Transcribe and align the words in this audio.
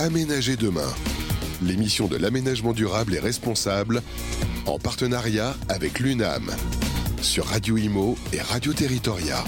Aménager 0.00 0.54
demain, 0.54 0.94
l'émission 1.60 2.06
de 2.06 2.16
l'aménagement 2.16 2.72
durable 2.72 3.16
et 3.16 3.18
responsable, 3.18 4.00
en 4.64 4.78
partenariat 4.78 5.56
avec 5.68 5.98
l'UNAM, 5.98 6.52
sur 7.20 7.46
Radio 7.46 7.76
Imo 7.76 8.16
et 8.32 8.40
Radio 8.40 8.72
Territoria. 8.72 9.42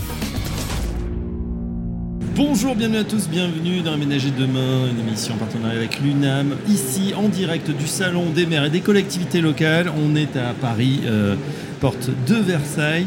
Bonjour, 2.35 2.75
bienvenue 2.75 2.99
à 2.99 3.05
tous, 3.05 3.29
bienvenue 3.29 3.83
dans 3.83 3.93
Aménager 3.93 4.33
demain, 4.33 4.89
une 4.91 4.99
émission 4.99 5.35
en 5.35 5.37
partenariat 5.37 5.79
avec 5.79 6.01
l'UNAM, 6.01 6.57
ici 6.69 7.15
en 7.17 7.29
direct 7.29 7.71
du 7.71 7.87
Salon 7.87 8.31
des 8.31 8.47
maires 8.47 8.65
et 8.65 8.71
des 8.71 8.81
collectivités 8.81 9.41
locales. 9.41 9.89
On 10.05 10.17
est 10.17 10.37
à 10.37 10.53
Paris, 10.61 11.03
euh, 11.05 11.37
porte 11.81 12.11
de 12.27 12.35
Versailles. 12.35 13.07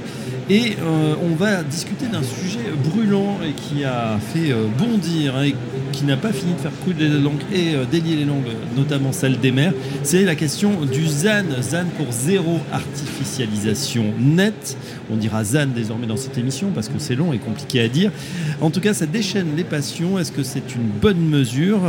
Et 0.49 0.75
euh, 0.81 1.15
on 1.23 1.35
va 1.35 1.63
discuter 1.63 2.07
d'un 2.07 2.23
sujet 2.23 2.71
brûlant 2.83 3.37
et 3.43 3.53
qui 3.53 3.85
a 3.85 4.19
fait 4.33 4.51
euh, 4.51 4.67
bondir 4.77 5.37
hein, 5.37 5.51
qui 5.93 6.03
n'a 6.03 6.17
pas 6.17 6.33
fini 6.33 6.53
de 6.53 6.59
faire 6.59 6.77
couler 6.83 7.07
les 7.07 7.21
langues 7.21 7.41
et 7.53 7.75
euh, 7.75 7.85
délier 7.89 8.17
les 8.17 8.25
langues, 8.25 8.49
notamment 8.75 9.13
celle 9.13 9.39
des 9.39 9.51
mers. 9.51 9.73
C'est 10.03 10.23
la 10.23 10.35
question 10.35 10.85
du 10.85 11.07
ZAN, 11.07 11.45
ZAN 11.61 11.85
pour 11.95 12.11
zéro 12.11 12.59
artificialisation 12.73 14.05
nette. 14.19 14.77
On 15.09 15.15
dira 15.15 15.43
ZAN 15.43 15.67
désormais 15.67 16.07
dans 16.07 16.17
cette 16.17 16.37
émission 16.37 16.71
parce 16.75 16.89
que 16.89 16.99
c'est 16.99 17.15
long 17.15 17.31
et 17.31 17.37
compliqué 17.37 17.79
à 17.79 17.87
dire. 17.87 18.11
En 18.59 18.69
tout 18.69 18.81
cas, 18.81 18.93
ça 18.93 19.05
déchaîne 19.05 19.55
les 19.55 19.63
passions. 19.63 20.19
Est-ce 20.19 20.31
que 20.31 20.43
c'est 20.43 20.75
une 20.75 20.89
bonne 21.01 21.29
mesure 21.29 21.79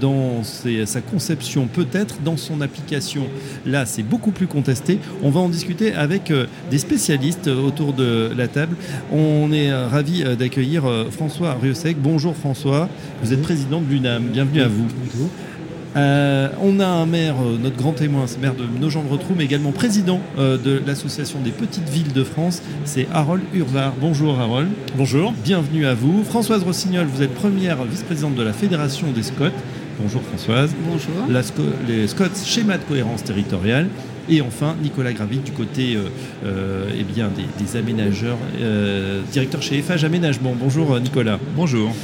dans 0.00 0.42
sa 0.42 1.00
conception 1.00 1.66
Peut-être? 1.66 2.20
Dans 2.24 2.36
son 2.36 2.60
application. 2.60 3.26
Là, 3.66 3.86
c'est 3.86 4.02
beaucoup 4.02 4.30
plus 4.30 4.46
contesté. 4.46 4.98
On 5.22 5.30
va 5.30 5.40
en 5.40 5.48
discuter 5.48 5.92
avec 5.94 6.32
des 6.70 6.78
spécialistes 6.78 7.48
autour 7.48 7.92
de 7.92 8.30
la 8.36 8.48
table. 8.48 8.76
On 9.12 9.52
est 9.52 9.70
euh, 9.70 9.88
ravi 9.88 10.22
euh, 10.22 10.36
d'accueillir 10.36 10.84
euh, 10.84 11.10
François 11.10 11.54
Riosec. 11.54 11.96
Bonjour 12.00 12.36
François, 12.36 12.88
vous 13.22 13.32
êtes 13.32 13.42
président 13.42 13.53
de 13.54 13.88
l'UNAM. 13.88 14.24
Bienvenue 14.32 14.62
à 14.62 14.68
vous. 14.68 14.86
on 15.96 16.80
a 16.80 16.86
un 16.86 17.06
maire, 17.06 17.36
notre 17.62 17.76
grand 17.76 17.92
témoin, 17.92 18.24
c'est 18.26 18.40
maire 18.40 18.54
de 18.54 18.64
Nogent-le-Rotrou, 18.80 19.34
mais 19.36 19.44
également 19.44 19.70
président 19.70 20.20
de 20.36 20.82
l'association 20.84 21.38
des 21.40 21.52
petites 21.52 21.88
villes 21.88 22.12
de 22.12 22.24
France, 22.24 22.62
c'est 22.84 23.06
Harold 23.12 23.42
Urvar. 23.54 23.92
Bonjour 24.00 24.40
Harold. 24.40 24.68
Bonjour. 24.96 25.32
Bienvenue 25.44 25.86
à 25.86 25.94
vous. 25.94 26.24
Françoise 26.24 26.64
Rossignol, 26.64 27.06
vous 27.06 27.22
êtes 27.22 27.34
première 27.34 27.84
vice-présidente 27.84 28.34
de 28.34 28.42
la 28.42 28.52
Fédération 28.52 29.12
des 29.12 29.22
Scots. 29.22 29.44
Bonjour 30.00 30.22
Françoise. 30.22 30.74
Bonjour. 30.84 31.14
les 31.86 32.08
Scots, 32.08 32.24
schéma 32.44 32.78
de 32.78 32.82
cohérence 32.82 33.22
territoriale. 33.22 33.88
Et 34.28 34.40
enfin, 34.40 34.74
Nicolas 34.82 35.12
Gravit 35.12 35.38
du 35.38 35.52
côté 35.52 35.96
euh, 35.96 36.08
euh, 36.46 36.88
eh 36.98 37.02
bien, 37.02 37.30
des, 37.58 37.76
aménageurs, 37.76 38.38
euh, 38.60 39.20
directeur 39.30 39.62
chez 39.62 39.82
FH 39.82 40.04
Aménagement. 40.04 40.54
Bonjour 40.58 40.98
Nicolas. 40.98 41.38
Bonjour. 41.54 41.94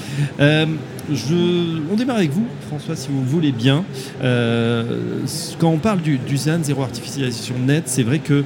On 1.91 1.97
démarre 1.97 2.17
avec 2.17 2.31
vous, 2.31 2.47
François, 2.69 2.95
si 2.97 3.09
vous 3.11 3.25
voulez 3.25 3.53
bien. 3.53 3.85
quand 4.21 5.71
on 5.71 5.79
parle 5.79 6.01
du, 6.01 6.37
ZAN, 6.37 6.63
zéro 6.63 6.83
artificialisation 6.83 7.55
nette, 7.59 7.89
c'est 7.89 8.03
vrai 8.03 8.21
que 8.21 8.45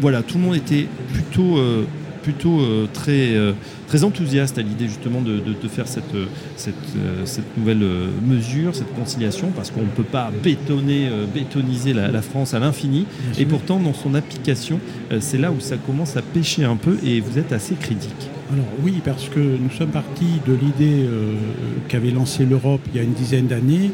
voilà, 0.00 0.22
tout 0.22 0.38
le 0.38 0.44
monde 0.44 0.56
était 0.56 0.86
plutôt 1.12 1.58
plutôt 2.22 2.60
euh, 2.60 2.86
très, 2.92 3.34
euh, 3.34 3.52
très 3.88 4.04
enthousiaste 4.04 4.58
à 4.58 4.62
l'idée 4.62 4.86
justement 4.86 5.20
de, 5.20 5.42
faire 5.68 5.86
cette, 5.86 6.14
euh, 6.14 6.26
cette, 6.56 7.56
nouvelle 7.56 7.84
mesure, 8.26 8.74
cette 8.74 8.94
conciliation, 8.94 9.50
parce 9.54 9.70
qu'on 9.70 9.82
ne 9.82 9.86
peut 9.86 10.02
pas 10.02 10.30
bétonner, 10.42 11.08
bétoniser 11.34 11.92
la, 11.92 12.22
France 12.22 12.54
à 12.54 12.58
l'infini. 12.58 13.06
Et 13.38 13.44
pourtant, 13.44 13.80
dans 13.80 13.94
son 13.94 14.14
application, 14.14 14.78
c'est 15.20 15.38
là 15.38 15.50
où 15.50 15.60
ça 15.60 15.76
commence 15.76 16.16
à 16.16 16.22
pêcher 16.22 16.64
un 16.64 16.76
peu 16.76 16.96
et 17.04 17.20
vous 17.20 17.38
êtes 17.38 17.52
assez 17.52 17.74
critique. 17.74 18.28
Alors 18.52 18.66
oui, 18.82 19.00
parce 19.04 19.28
que 19.28 19.40
nous 19.40 19.70
sommes 19.70 19.90
partis 19.90 20.40
de 20.46 20.52
l'idée 20.52 21.08
qu'avait 21.88 22.10
lancée 22.10 22.44
l'Europe 22.44 22.80
il 22.92 22.96
y 22.96 23.00
a 23.00 23.02
une 23.02 23.14
dizaine 23.14 23.46
d'années 23.46 23.90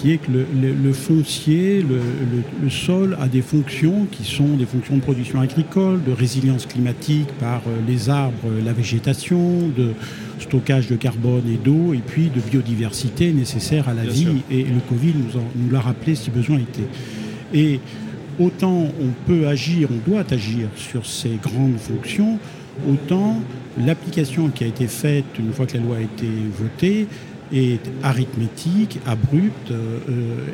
qui 0.00 0.12
est 0.12 0.16
que 0.16 0.30
le, 0.32 0.92
foncier, 0.94 1.82
le, 1.82 2.70
sol 2.70 3.18
a 3.20 3.28
des 3.28 3.42
fonctions 3.42 4.06
qui 4.10 4.24
sont 4.24 4.56
des 4.56 4.64
fonctions 4.64 4.96
de 4.96 5.02
production 5.02 5.40
agricole, 5.40 6.02
de 6.02 6.12
résilience 6.12 6.64
climatique 6.64 7.28
par 7.38 7.60
euh, 7.66 7.78
les 7.86 8.08
arbres, 8.08 8.38
euh, 8.46 8.64
la 8.64 8.72
végétation, 8.72 9.68
de 9.68 9.90
stockage 10.38 10.86
de 10.86 10.96
carbone 10.96 11.42
et 11.46 11.58
d'eau, 11.58 11.92
et 11.92 11.98
puis 11.98 12.30
de 12.34 12.40
biodiversité 12.40 13.32
nécessaire 13.32 13.90
à 13.90 13.94
la 13.94 14.04
vie. 14.04 14.42
Et 14.50 14.62
le 14.62 14.80
Covid 14.88 15.12
nous, 15.12 15.40
nous 15.56 15.70
l'a 15.70 15.80
rappelé 15.80 16.14
si 16.14 16.30
besoin 16.30 16.56
était. 16.56 16.88
Et 17.52 17.80
autant 18.38 18.86
on 19.00 19.26
peut 19.26 19.48
agir, 19.48 19.88
on 19.92 20.10
doit 20.10 20.24
agir 20.30 20.68
sur 20.76 21.04
ces 21.04 21.38
grandes 21.42 21.78
fonctions, 21.78 22.38
autant 22.88 23.42
l'application 23.78 24.48
qui 24.48 24.64
a 24.64 24.66
été 24.66 24.86
faite 24.86 25.26
une 25.38 25.52
fois 25.52 25.66
que 25.66 25.76
la 25.76 25.82
loi 25.82 25.96
a 25.98 26.00
été 26.00 26.26
votée 26.58 27.06
est 27.52 27.80
arithmétique, 28.02 28.98
abrupte. 29.06 29.70
Euh, 29.70 29.98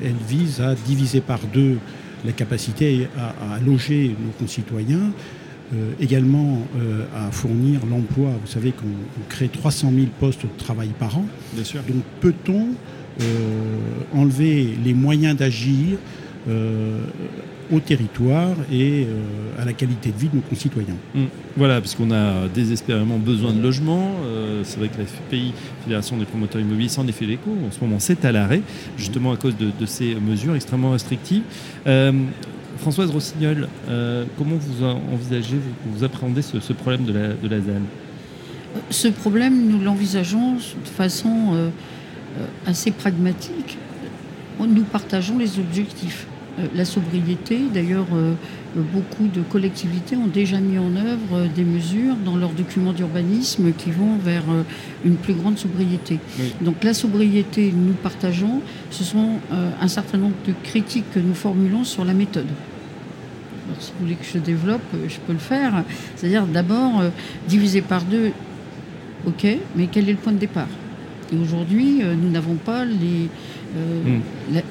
elle 0.04 0.14
vise 0.28 0.60
à 0.60 0.74
diviser 0.74 1.20
par 1.20 1.40
deux 1.52 1.78
la 2.24 2.32
capacité 2.32 3.08
à, 3.16 3.60
loger 3.64 4.16
nos 4.18 4.32
concitoyens, 4.32 5.12
euh, 5.72 5.92
également 6.00 6.66
euh, 6.76 7.04
à 7.14 7.30
fournir 7.30 7.80
l'emploi. 7.88 8.30
Vous 8.40 8.50
savez 8.50 8.72
qu'on 8.72 8.86
crée 9.28 9.48
300 9.48 9.92
000 9.94 10.06
postes 10.18 10.42
de 10.42 10.48
travail 10.58 10.88
par 10.98 11.18
an. 11.18 11.26
Bien 11.54 11.64
sûr. 11.64 11.82
Donc 11.82 12.02
peut-on 12.20 12.68
enlever 14.14 14.76
les 14.84 14.92
moyens 14.92 15.36
d'agir 15.36 15.96
au 17.72 17.80
territoire 17.80 18.54
et 18.70 19.06
euh, 19.06 19.62
à 19.62 19.64
la 19.64 19.72
qualité 19.72 20.10
de 20.10 20.16
vie 20.16 20.28
de 20.28 20.36
nos 20.36 20.42
concitoyens. 20.42 20.94
Mm. 21.14 21.24
Voilà, 21.56 21.80
puisqu'on 21.80 22.10
a 22.10 22.48
désespérément 22.48 23.18
besoin 23.18 23.52
de 23.52 23.60
logements. 23.60 24.12
Euh, 24.24 24.62
c'est 24.64 24.78
vrai 24.78 24.88
que 24.88 24.98
la 24.98 25.06
FPI, 25.06 25.52
Fédération 25.84 26.16
des 26.16 26.24
promoteurs 26.24 26.60
immobiliers, 26.60 26.88
s'en 26.88 27.06
est 27.06 27.12
fait 27.12 27.26
l'écho. 27.26 27.50
En 27.66 27.70
ce 27.70 27.80
moment, 27.80 27.98
c'est 27.98 28.24
à 28.24 28.32
l'arrêt, 28.32 28.62
justement 28.96 29.32
à 29.32 29.36
cause 29.36 29.54
de, 29.56 29.86
ces 29.86 30.14
mesures 30.16 30.54
extrêmement 30.54 30.92
restrictives. 30.92 31.42
Euh, 31.86 32.12
Françoise 32.78 33.10
Rossignol, 33.10 33.68
comment 34.36 34.56
vous 34.56 34.84
envisagez, 34.84 35.56
vous, 35.86 36.04
appréhendez 36.04 36.42
ce, 36.42 36.72
problème 36.74 37.04
de 37.04 37.12
la, 37.12 37.28
de 37.28 37.48
la 37.48 37.58
ZAN? 37.58 37.82
Ce 38.90 39.08
problème, 39.08 39.68
nous 39.70 39.80
l'envisageons 39.80 40.56
de 40.56 40.88
façon 40.88 41.70
assez 42.66 42.90
pragmatique. 42.90 43.78
Nous 44.60 44.84
partageons 44.84 45.38
les 45.38 45.58
objectifs. 45.58 46.26
Euh, 46.58 46.66
la 46.74 46.84
sobriété. 46.84 47.60
D'ailleurs, 47.72 48.06
euh, 48.14 48.32
beaucoup 48.92 49.28
de 49.28 49.42
collectivités 49.42 50.16
ont 50.16 50.26
déjà 50.26 50.58
mis 50.58 50.78
en 50.78 50.96
œuvre 50.96 51.34
euh, 51.34 51.46
des 51.54 51.64
mesures 51.64 52.16
dans 52.24 52.36
leurs 52.36 52.52
documents 52.52 52.94
d'urbanisme 52.94 53.72
qui 53.72 53.90
vont 53.90 54.16
vers 54.16 54.44
une 55.04 55.16
plus 55.16 55.34
grande 55.34 55.58
sobriété. 55.58 56.18
Donc 56.60 56.82
la 56.82 56.94
sobriété, 56.94 57.72
nous 57.76 57.92
partageons. 57.92 58.60
Ce 58.90 59.04
sont 59.04 59.38
un 59.80 59.88
certain 59.88 60.18
nombre 60.18 60.34
de 60.46 60.54
critiques 60.62 61.10
que 61.12 61.20
nous 61.20 61.34
formulons 61.34 61.84
sur 61.84 62.04
la 62.04 62.14
méthode. 62.14 62.46
Alors, 63.66 63.82
si 63.82 63.92
vous 63.92 64.04
voulez 64.04 64.16
que 64.16 64.24
je 64.24 64.38
développe, 64.38 64.82
je 65.08 65.16
peux 65.26 65.32
le 65.32 65.38
faire. 65.38 65.84
C'est-à-dire 66.14 66.46
d'abord 66.46 67.02
diviser 67.48 67.82
par 67.82 68.02
deux, 68.02 68.32
ok, 69.26 69.46
mais 69.76 69.88
quel 69.90 70.08
est 70.08 70.12
le 70.12 70.18
point 70.18 70.32
de 70.32 70.38
départ? 70.38 70.68
Et 71.32 71.36
aujourd'hui, 71.36 72.02
nous 72.02 72.30
n'avons 72.30 72.54
pas 72.54 72.84
les, 72.84 73.28
euh, 73.76 74.18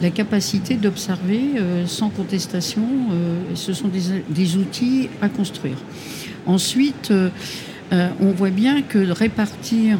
la, 0.01 0.09
capacité 0.09 0.75
d'observer 0.75 1.41
euh, 1.57 1.85
sans 1.85 2.09
contestation. 2.09 2.83
Euh, 3.11 3.39
ce 3.53 3.73
sont 3.73 3.89
des, 3.89 4.55
outils 4.57 5.09
à 5.21 5.29
construire. 5.29 5.77
Ensuite, 6.45 7.11
on 7.91 8.31
voit 8.31 8.49
bien 8.49 8.81
que 8.81 8.99
répartir 9.11 9.97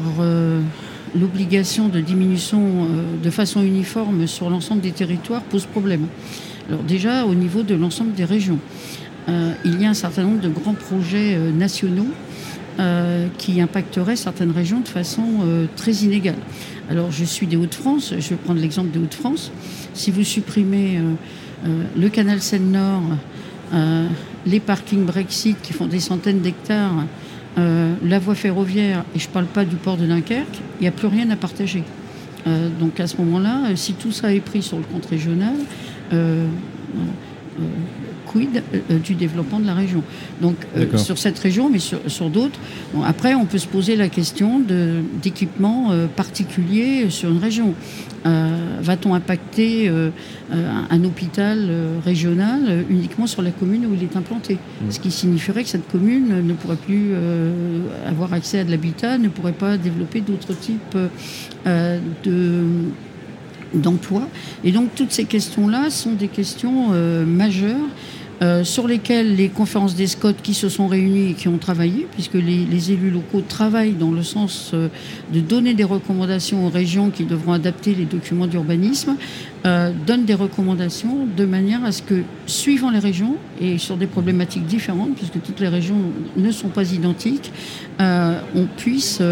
l'obligation 1.18 1.88
de 1.88 2.00
diminution 2.00 2.88
de 3.22 3.30
façon 3.30 3.62
uniforme 3.62 4.26
sur 4.26 4.48
l'ensemble 4.48 4.80
des 4.80 4.92
territoires 4.92 5.42
pose 5.42 5.66
problème. 5.66 6.06
Alors 6.68 6.82
déjà 6.82 7.24
au 7.24 7.34
niveau 7.34 7.62
de 7.62 7.74
l'ensemble 7.74 8.12
des 8.12 8.24
régions, 8.24 8.58
il 9.28 9.80
y 9.80 9.84
a 9.84 9.90
un 9.90 9.94
certain 9.94 10.22
nombre 10.22 10.40
de 10.40 10.48
grands 10.48 10.74
projets 10.74 11.36
nationaux 11.52 12.08
qui 13.38 13.60
impacteraient 13.60 14.16
certaines 14.16 14.50
régions 14.50 14.80
de 14.80 14.88
façon 14.88 15.24
très 15.76 15.92
inégale. 15.92 16.36
Alors 16.88 17.10
je 17.10 17.24
suis 17.24 17.46
des 17.46 17.56
Hauts-de-France, 17.56 18.14
je 18.18 18.28
vais 18.30 18.36
prendre 18.36 18.60
l'exemple 18.60 18.90
des 18.90 18.98
Hauts-de-France. 18.98 19.50
Si 19.92 20.10
vous 20.12 20.22
supprimez 20.22 20.98
euh, 20.98 21.12
euh, 21.66 21.82
le 21.98 22.08
canal 22.08 22.40
Seine-Nord, 22.40 23.02
euh, 23.74 24.06
les 24.46 24.60
parkings 24.60 25.04
Brexit 25.04 25.60
qui 25.62 25.72
font 25.72 25.86
des 25.86 26.00
centaines 26.00 26.40
d'hectares, 26.40 27.04
la 27.56 28.18
voie 28.18 28.34
ferroviaire, 28.34 29.02
et 29.14 29.18
je 29.18 29.28
ne 29.28 29.32
parle 29.32 29.46
pas 29.46 29.64
du 29.64 29.76
port 29.76 29.96
de 29.96 30.04
Dunkerque, 30.04 30.60
il 30.78 30.82
n'y 30.82 30.88
a 30.88 30.90
plus 30.90 31.06
rien 31.06 31.30
à 31.30 31.36
partager. 31.36 31.82
donc 32.78 33.00
à 33.00 33.06
ce 33.06 33.16
moment-là, 33.16 33.74
si 33.76 33.94
tout 33.94 34.12
ça 34.12 34.34
est 34.34 34.40
pris 34.40 34.62
sur 34.62 34.76
le 34.76 34.84
compte 34.84 35.06
régional, 35.06 35.54
quid 38.26 38.62
euh, 38.90 38.98
du 38.98 39.14
développement 39.14 39.60
de 39.60 39.66
la 39.66 39.74
région. 39.74 40.02
Donc 40.40 40.56
euh, 40.76 40.96
sur 40.96 41.18
cette 41.18 41.38
région, 41.38 41.70
mais 41.70 41.78
sur, 41.78 42.30
d'autres. 42.30 42.58
après, 43.04 43.34
on 43.34 43.46
peut 43.46 43.58
se 43.58 43.66
poser 43.66 43.96
la 43.96 44.08
question 44.08 44.60
d'équipements 45.22 45.92
euh, 45.92 46.06
particuliers 46.06 47.10
sur 47.10 47.30
une 47.30 47.38
région. 47.38 47.74
Va-t-on 48.82 49.14
impacter 49.14 49.88
un, 50.50 51.04
hôpital 51.04 51.70
régional 52.04 52.84
uniquement 52.90 53.28
sur 53.28 53.40
la 53.40 53.52
commune 53.52 53.86
où 53.86 53.94
il 53.94 54.02
est 54.02 54.16
implanté? 54.16 54.54
Mmh. 54.54 54.90
Ce 54.90 54.98
qui 54.98 55.12
signifierait 55.12 55.62
que 55.62 55.68
cette 55.68 55.86
commune 55.86 56.44
ne 56.44 56.52
pourrait 56.54 56.74
plus 56.74 57.12
avoir 58.04 58.32
accès 58.32 58.58
à 58.58 58.64
de 58.64 58.72
l'habitat, 58.72 59.18
ne 59.18 59.28
pourrait 59.28 59.52
pas 59.52 59.76
développer 59.76 60.22
d'autres 60.22 60.58
types 60.58 60.98
de 61.64 62.64
d'emploi. 63.76 64.28
Et 64.64 64.72
donc 64.72 64.94
toutes 64.94 65.12
ces 65.12 65.24
questions-là 65.24 65.90
sont 65.90 66.12
des 66.12 66.28
questions 66.28 66.88
majeures 67.26 67.76
euh, 68.42 68.64
sur 68.64 68.86
lesquels 68.86 69.34
les 69.34 69.48
conférences 69.48 69.94
des 69.94 70.06
SCOT 70.06 70.34
qui 70.42 70.52
se 70.52 70.68
sont 70.68 70.88
réunies 70.88 71.30
et 71.30 71.32
qui 71.32 71.48
ont 71.48 71.56
travaillé, 71.56 72.06
puisque 72.12 72.34
les, 72.34 72.92
élus 72.92 73.10
locaux 73.10 73.40
travaillent 73.40 73.94
dans 73.94 74.10
le 74.10 74.22
sens 74.22 74.72
euh, 74.74 74.88
de 75.32 75.40
donner 75.40 75.72
des 75.72 75.84
recommandations 75.84 76.66
aux 76.66 76.68
régions 76.68 77.08
qui 77.08 77.24
devront 77.24 77.52
adapter 77.52 77.94
les 77.94 78.04
documents 78.04 78.46
d'urbanisme, 78.46 79.16
euh, 79.64 79.90
donnent 80.06 80.26
des 80.26 80.34
recommandations 80.34 81.26
de 81.34 81.46
manière 81.46 81.82
à 81.82 81.92
ce 81.92 82.02
que, 82.02 82.24
suivant 82.44 82.90
les 82.90 82.98
régions 82.98 83.36
et 83.58 83.78
sur 83.78 83.96
des 83.96 84.06
problématiques 84.06 84.66
différentes, 84.66 85.14
puisque 85.16 85.40
toutes 85.40 85.60
les 85.60 85.68
régions 85.68 85.96
ne 86.36 86.50
sont 86.50 86.68
pas 86.68 86.92
identiques, 86.92 87.50
on 87.98 88.66
puisse 88.76 89.22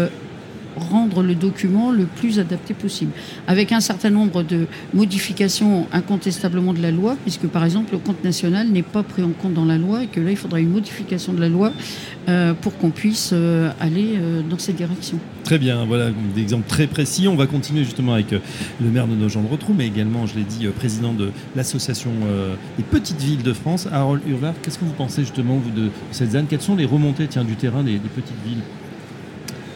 rendre 0.75 1.23
le 1.23 1.35
document 1.35 1.91
le 1.91 2.05
plus 2.05 2.39
adapté 2.39 2.73
possible, 2.73 3.11
avec 3.47 3.71
un 3.71 3.79
certain 3.79 4.09
nombre 4.09 4.43
de 4.43 4.67
modifications 4.93 5.87
incontestablement 5.91 6.73
de 6.73 6.81
la 6.81 6.91
loi, 6.91 7.15
puisque 7.23 7.47
par 7.47 7.63
exemple 7.63 7.93
le 7.93 7.99
compte 7.99 8.23
national 8.23 8.67
n'est 8.69 8.83
pas 8.83 9.03
pris 9.03 9.23
en 9.23 9.29
compte 9.29 9.53
dans 9.53 9.65
la 9.65 9.77
loi 9.77 10.03
et 10.03 10.07
que 10.07 10.19
là 10.19 10.31
il 10.31 10.37
faudra 10.37 10.59
une 10.59 10.71
modification 10.71 11.33
de 11.33 11.41
la 11.41 11.49
loi 11.49 11.71
euh, 12.27 12.53
pour 12.53 12.77
qu'on 12.77 12.89
puisse 12.89 13.31
euh, 13.33 13.71
aller 13.79 14.15
euh, 14.15 14.41
dans 14.41 14.57
cette 14.57 14.75
direction. 14.75 15.19
Très 15.43 15.59
bien, 15.59 15.85
voilà 15.85 16.09
des 16.35 16.41
exemples 16.41 16.67
très 16.67 16.87
précis. 16.87 17.27
On 17.27 17.35
va 17.35 17.45
continuer 17.45 17.83
justement 17.83 18.13
avec 18.13 18.31
le 18.31 18.89
maire 18.89 19.07
de 19.07 19.13
Nogent-le-Rotrou, 19.13 19.73
mais 19.77 19.85
également, 19.85 20.25
je 20.25 20.35
l'ai 20.35 20.43
dit, 20.43 20.65
président 20.75 21.13
de 21.13 21.29
l'association 21.55 22.09
des 22.77 22.83
petites 22.83 23.21
villes 23.21 23.43
de 23.43 23.53
France, 23.53 23.87
Harold 23.91 24.23
Urvar. 24.27 24.55
Qu'est-ce 24.63 24.79
que 24.79 24.85
vous 24.85 24.93
pensez 24.93 25.21
justement 25.21 25.61
de 25.75 25.89
cette 26.09 26.31
zone? 26.31 26.47
Quelles 26.49 26.61
sont 26.61 26.75
les 26.75 26.85
remontées 26.85 27.27
tiens, 27.27 27.43
du 27.43 27.55
terrain 27.55 27.83
des 27.83 27.99
petites 27.99 28.43
villes? 28.43 28.63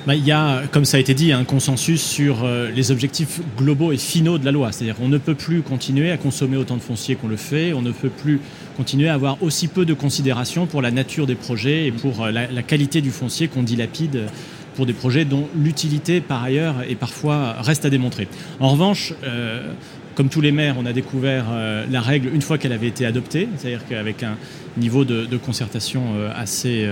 Bah, 0.08 0.16
il 0.16 0.26
y 0.26 0.32
a, 0.32 0.64
comme 0.72 0.86
ça 0.86 0.98
a 0.98 1.00
été 1.00 1.14
dit, 1.14 1.34
un 1.34 1.44
consensus 1.44 2.02
sur 2.02 2.44
euh, 2.44 2.72
les 2.72 2.92
objectifs 2.92 3.42
globaux 3.58 3.92
et 3.92 3.98
finaux 3.98 4.38
de 4.38 4.46
la 4.46 4.52
loi. 4.52 4.72
C'est-à-dire 4.72 4.96
qu'on 4.96 5.10
ne 5.10 5.18
peut 5.18 5.36
plus 5.36 5.62
continuer 5.62 6.10
à 6.12 6.18
consommer 6.18 6.56
autant 6.56 6.78
de 6.78 6.82
foncier 6.82 7.16
qu'on 7.16 7.28
le 7.28 7.36
fait, 7.36 7.74
on 7.74 7.82
ne 7.82 7.92
peut 7.92 8.10
plus 8.10 8.40
continuer 8.78 9.10
à 9.10 9.16
avoir 9.16 9.42
aussi 9.44 9.68
peu 9.68 9.86
de 9.86 9.94
considération 9.94 10.68
pour 10.68 10.82
la 10.82 10.92
nature 10.92 11.28
des 11.28 11.36
projets 11.36 11.88
et 11.88 11.92
pour 11.92 12.24
euh, 12.24 12.32
la, 12.32 12.64
qualité 12.64 13.02
du 13.02 13.12
foncier 13.12 13.50
qu'on 13.50 13.64
dilapide 13.64 14.28
pour 14.76 14.86
des 14.86 14.94
projets 14.94 15.26
dont 15.26 15.50
l'utilité, 15.54 16.22
par 16.22 16.44
ailleurs, 16.44 16.76
et 16.88 16.96
parfois 16.96 17.58
reste 17.60 17.84
à 17.84 17.90
démontrer. 17.90 18.30
En 18.62 18.70
revanche, 18.70 19.14
euh, 19.26 19.74
comme 20.16 20.30
tous 20.30 20.40
les 20.40 20.54
maires, 20.54 20.76
on 20.80 20.86
a 20.86 20.94
découvert 20.94 21.46
la 21.90 22.02
règle 22.02 22.30
une 22.34 22.42
fois 22.42 22.58
qu'elle 22.58 22.74
avait 22.74 22.88
été 22.88 23.06
adoptée, 23.06 23.48
c'est-à-dire 23.56 23.86
qu'avec 23.88 24.22
un 24.24 24.36
niveau 24.76 25.06
de 25.06 25.38
concertation 25.38 26.02
assez 26.36 26.86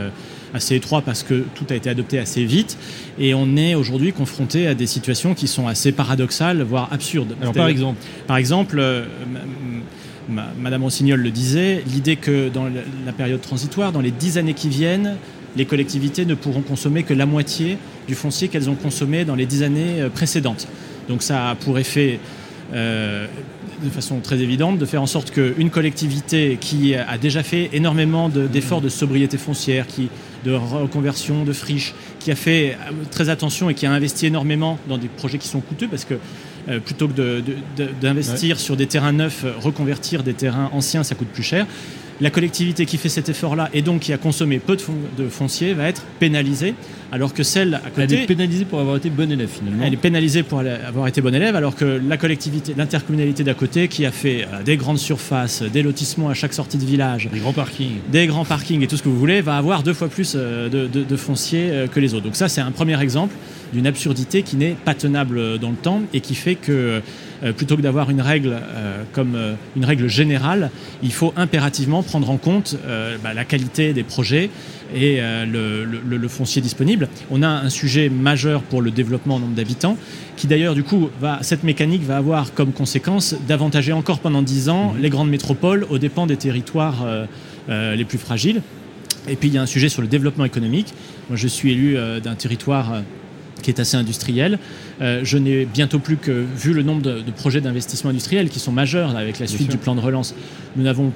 assez 0.54 0.76
étroit 0.76 1.02
parce 1.02 1.24
que 1.24 1.46
tout 1.56 1.66
a 1.70 1.76
été 1.76 1.90
adopté 1.90 2.20
assez 2.20 2.46
vite. 2.46 2.78
Et 3.20 3.34
on 3.34 3.58
est 3.58 3.76
aujourd'hui 3.76 4.14
confronté 4.14 4.68
à 4.68 4.76
des 4.76 4.88
situations 4.88 5.34
qui 5.34 5.48
sont 5.48 5.68
assez 5.68 5.92
paradoxales, 5.92 6.62
voire 6.62 6.90
absurdes. 6.92 7.36
Alors, 7.42 7.54
par 7.54 7.68
exemple 7.68 8.00
Par 8.28 8.38
exemple, 8.38 8.78
euh, 8.80 9.06
Madame 10.30 10.84
Rossignol 10.84 11.22
le 11.22 11.32
disait, 11.32 11.84
l'idée 11.88 12.16
que 12.16 12.50
dans 12.50 12.66
la 13.06 13.14
période 13.14 13.42
transitoire, 13.42 13.92
dans 13.92 14.02
les 14.02 14.12
dix 14.12 14.38
années 14.38 14.54
qui 14.54 14.70
viennent, 14.70 15.16
les 15.56 15.66
collectivités 15.66 16.26
ne 16.26 16.36
pourront 16.36 16.62
consommer 16.62 17.04
que 17.04 17.14
la 17.14 17.26
moitié 17.26 17.78
du 18.08 18.16
foncier 18.16 18.48
qu'elles 18.48 18.70
ont 18.70 18.76
consommé 18.76 19.26
dans 19.26 19.36
les 19.36 19.46
dix 19.46 19.64
années 19.64 20.02
euh, 20.02 20.10
précédentes. 20.10 20.68
Donc 21.10 21.24
ça 21.24 21.50
a 21.50 21.56
pour 21.56 21.80
effet 21.80 22.20
euh, 22.74 23.28
de 23.84 23.90
façon 23.90 24.20
très 24.20 24.40
évidente 24.40 24.78
de 24.78 24.86
faire 24.86 25.02
en 25.02 25.08
sorte 25.08 25.32
qu'une 25.32 25.70
collectivité 25.70 26.58
qui 26.60 26.96
a 26.96 27.18
déjà 27.18 27.44
fait 27.44 27.70
énormément 27.74 28.28
d'efforts 28.30 28.82
de, 28.82 28.90
sobriété 28.90 29.38
foncière, 29.38 29.86
qui, 29.88 30.10
de 30.48 30.54
reconversion 30.54 31.44
de 31.44 31.52
friches, 31.52 31.94
qui 32.20 32.32
a 32.32 32.36
fait 32.36 32.72
euh, 32.72 32.94
très 33.12 33.28
attention 33.28 33.70
et 33.70 33.74
qui 33.74 33.86
a 33.86 33.92
investi 33.92 34.26
énormément 34.28 34.80
dans 34.88 34.98
des 34.98 35.10
projets 35.10 35.38
qui 35.38 35.48
sont 35.48 35.60
coûteux 35.60 35.90
parce 35.90 36.06
que 36.06 36.16
euh, 36.70 36.80
plutôt 36.80 37.10
que 37.10 37.44
d'investir 38.02 38.60
sur 38.60 38.78
des 38.78 38.88
terrains 38.88 39.12
neufs, 39.12 39.46
reconvertir 39.60 40.24
des 40.24 40.34
terrains 40.34 40.70
anciens, 40.74 41.04
ça 41.04 41.16
coûte 41.16 41.28
plus 41.28 41.44
cher 41.44 41.68
la 42.20 42.30
collectivité 42.30 42.86
qui 42.86 42.98
fait 42.98 43.10
cet 43.10 43.30
effort-là 43.30 43.70
et 43.74 43.82
donc 43.82 44.02
qui 44.02 44.14
a 44.14 44.18
consommé 44.18 44.60
peu 44.60 44.78
de, 45.18 45.30
foncier 45.30 45.74
va 45.74 45.88
être 45.88 46.04
pénalisée, 46.20 46.74
alors 47.12 47.34
que 47.34 47.44
celle 47.44 47.76
à 47.76 47.90
côté... 47.90 48.02
Elle 48.02 48.14
est 48.14 48.26
pénalisée 48.26 48.66
pour 48.66 48.80
avoir 48.80 48.98
été 48.98 49.10
bonne 49.10 49.32
élève 49.32 49.50
finalement. 49.50 49.84
Elle 49.86 49.94
est 49.94 49.98
pénalisée 49.98 50.44
pour 50.44 50.60
avoir 50.60 51.08
été 51.08 51.22
bonne 51.22 51.36
élève, 51.36 51.56
alors 51.56 51.76
que 51.76 51.86
la 51.86 52.18
collectivité, 52.18 52.74
l'intercommunalité 52.76 53.44
d'à 53.44 53.54
côté 53.54 53.88
qui 53.88 54.06
a 54.06 54.12
fait 54.12 54.44
euh, 54.44 54.64
des 54.64 54.78
grandes 54.78 54.98
surfaces, 54.98 55.62
des 55.62 55.84
lotissements 55.84 56.30
à 56.30 56.34
chaque 56.34 56.54
sortie 56.54 56.78
de 56.78 56.86
village... 56.86 57.30
Des 57.32 57.40
grands 57.40 57.54
parkings. 57.54 58.00
Des 58.12 58.28
grands 58.28 58.46
parkings 58.46 58.82
et 58.82 58.88
tout 58.88 58.98
ce 58.98 59.04
que 59.04 59.10
vous 59.10 59.20
voulez, 59.20 59.42
va 59.42 59.58
avoir 59.58 59.84
deux 59.84 59.94
fois 59.94 60.08
plus 60.08 60.34
euh, 60.36 60.70
de, 60.70 60.88
de 60.88 61.16
foncier 61.16 61.70
euh, 61.70 61.88
que 61.88 62.00
les 62.00 62.14
autres. 62.14 62.26
Donc 62.26 62.36
ça, 62.36 62.50
c'est 62.50 62.62
un 62.62 62.72
premier 62.72 63.00
exemple 63.02 63.36
d'une 63.74 63.86
absurdité 63.86 64.44
qui 64.44 64.56
n'est 64.56 64.76
pas 64.86 64.94
tenable 64.94 65.60
dans 65.60 65.72
le 65.72 65.76
temps 65.76 66.02
et 66.14 66.22
qui 66.22 66.36
fait 66.36 66.56
que 66.56 67.02
plutôt 67.56 67.78
que 67.78 67.82
d'avoir 67.82 68.10
une 68.10 68.22
règle 68.22 68.58
euh, 68.60 69.04
comme 69.14 69.36
euh, 69.36 69.54
une 69.76 69.86
règle 69.86 70.08
générale, 70.08 70.72
il 71.04 71.12
faut 71.12 71.34
impérativement 71.36 72.04
prendre 72.04 72.30
en 72.30 72.38
compte 72.38 72.76
bah, 73.24 73.34
la 73.34 73.46
qualité 73.46 73.94
des 73.94 74.04
projets 74.04 74.50
et 74.96 75.20
le, 75.22 76.28
foncier 76.28 76.62
disponible. 76.62 77.10
On 77.30 77.44
a 77.44 77.48
un 77.48 77.70
sujet 77.70 78.10
majeur 78.10 78.62
pour 78.62 78.82
le 78.82 78.92
développement 78.92 79.36
en 79.36 79.40
nombre 79.40 79.56
d'habitants, 79.56 79.98
qui 80.36 80.48
d'ailleurs, 80.48 80.76
du 80.76 80.84
coup, 80.84 81.10
va, 81.20 81.40
cette 81.42 81.64
mécanique 81.64 82.04
va 82.04 82.18
avoir 82.18 82.54
comme 82.54 82.72
conséquence 82.72 83.36
d'avantager 83.48 83.94
encore 83.94 84.20
pendant 84.20 84.42
10 84.42 84.70
ans 84.70 84.94
mmh. 84.94 85.02
les 85.02 85.10
grandes 85.10 85.30
métropoles 85.30 85.86
aux 85.90 85.98
dépens 85.98 86.26
des 86.26 86.38
territoires 86.38 87.06
les 87.70 88.06
plus 88.06 88.18
fragiles. 88.18 88.62
Et 89.28 89.36
puis, 89.36 89.50
il 89.50 89.56
y 89.56 89.58
a 89.58 89.62
un 89.62 89.68
sujet 89.68 89.90
sur 89.90 90.02
le 90.02 90.08
développement 90.08 90.46
économique. 90.46 90.94
Moi, 91.30 91.38
je 91.38 91.48
suis 91.48 91.72
élu 91.72 91.98
d'un 92.24 92.36
territoire 92.36 93.02
qui 93.62 93.70
est 93.70 93.80
assez 93.80 93.98
industriel. 93.98 94.60
Euh, 95.02 95.22
je 95.24 95.38
n'ai 95.38 95.66
bientôt 95.66 96.00
plus 96.00 96.18
que 96.18 96.32
vu 96.32 96.74
le 96.74 96.84
nombre 96.84 97.02
de, 97.02 97.32
projets 97.32 97.62
d'investissement 97.62 98.10
industriel 98.10 98.50
qui 98.50 98.60
sont 98.60 98.72
majeurs 98.72 99.16
avec 99.16 99.40
la 99.40 99.48
suite 99.48 99.70
du 99.70 99.78
plan 99.78 99.96
de 99.96 100.00
relance. 100.00 100.34
Nous 100.76 100.84
n'avons 100.84 101.12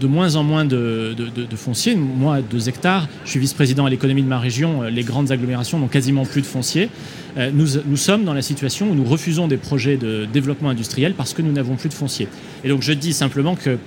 de 0.00 0.06
moins 0.08 0.34
en 0.34 0.42
moins 0.42 0.64
de, 0.64 1.14
de, 1.14 1.56
foncier. 1.56 1.94
Moi, 1.94 2.40
deux 2.42 2.68
hectares, 2.68 3.08
je 3.24 3.30
suis 3.30 3.38
vice-président 3.38 3.86
à 3.86 3.90
l'économie 3.90 4.22
de 4.22 4.28
ma 4.28 4.40
région. 4.40 4.82
Euh, 4.82 4.90
les 4.90 5.04
grandes 5.04 5.30
agglomérations 5.30 5.78
n'ont 5.78 5.88
quasiment 5.88 6.24
plus 6.24 6.40
de 6.40 6.46
foncier. 6.46 6.88
Euh, 7.36 7.50
nous, 7.52 7.66
nous, 7.86 7.96
sommes 7.96 8.24
dans 8.24 8.34
la 8.34 8.42
situation 8.42 8.90
où 8.90 8.94
nous 8.94 9.04
refusons 9.04 9.46
des 9.46 9.56
projets 9.56 9.96
de 9.96 10.26
développement 10.32 10.70
industriel 10.70 11.14
parce 11.14 11.32
que 11.32 11.42
nous 11.42 11.52
n'avons 11.52 11.76
plus 11.76 11.88
de 11.88 11.94
foncier. 11.94 12.28
Et 12.64 12.68
donc 12.68 12.82
je 12.82 12.92
dis 12.92 13.12
simplement 13.12 13.54
que 13.56 13.78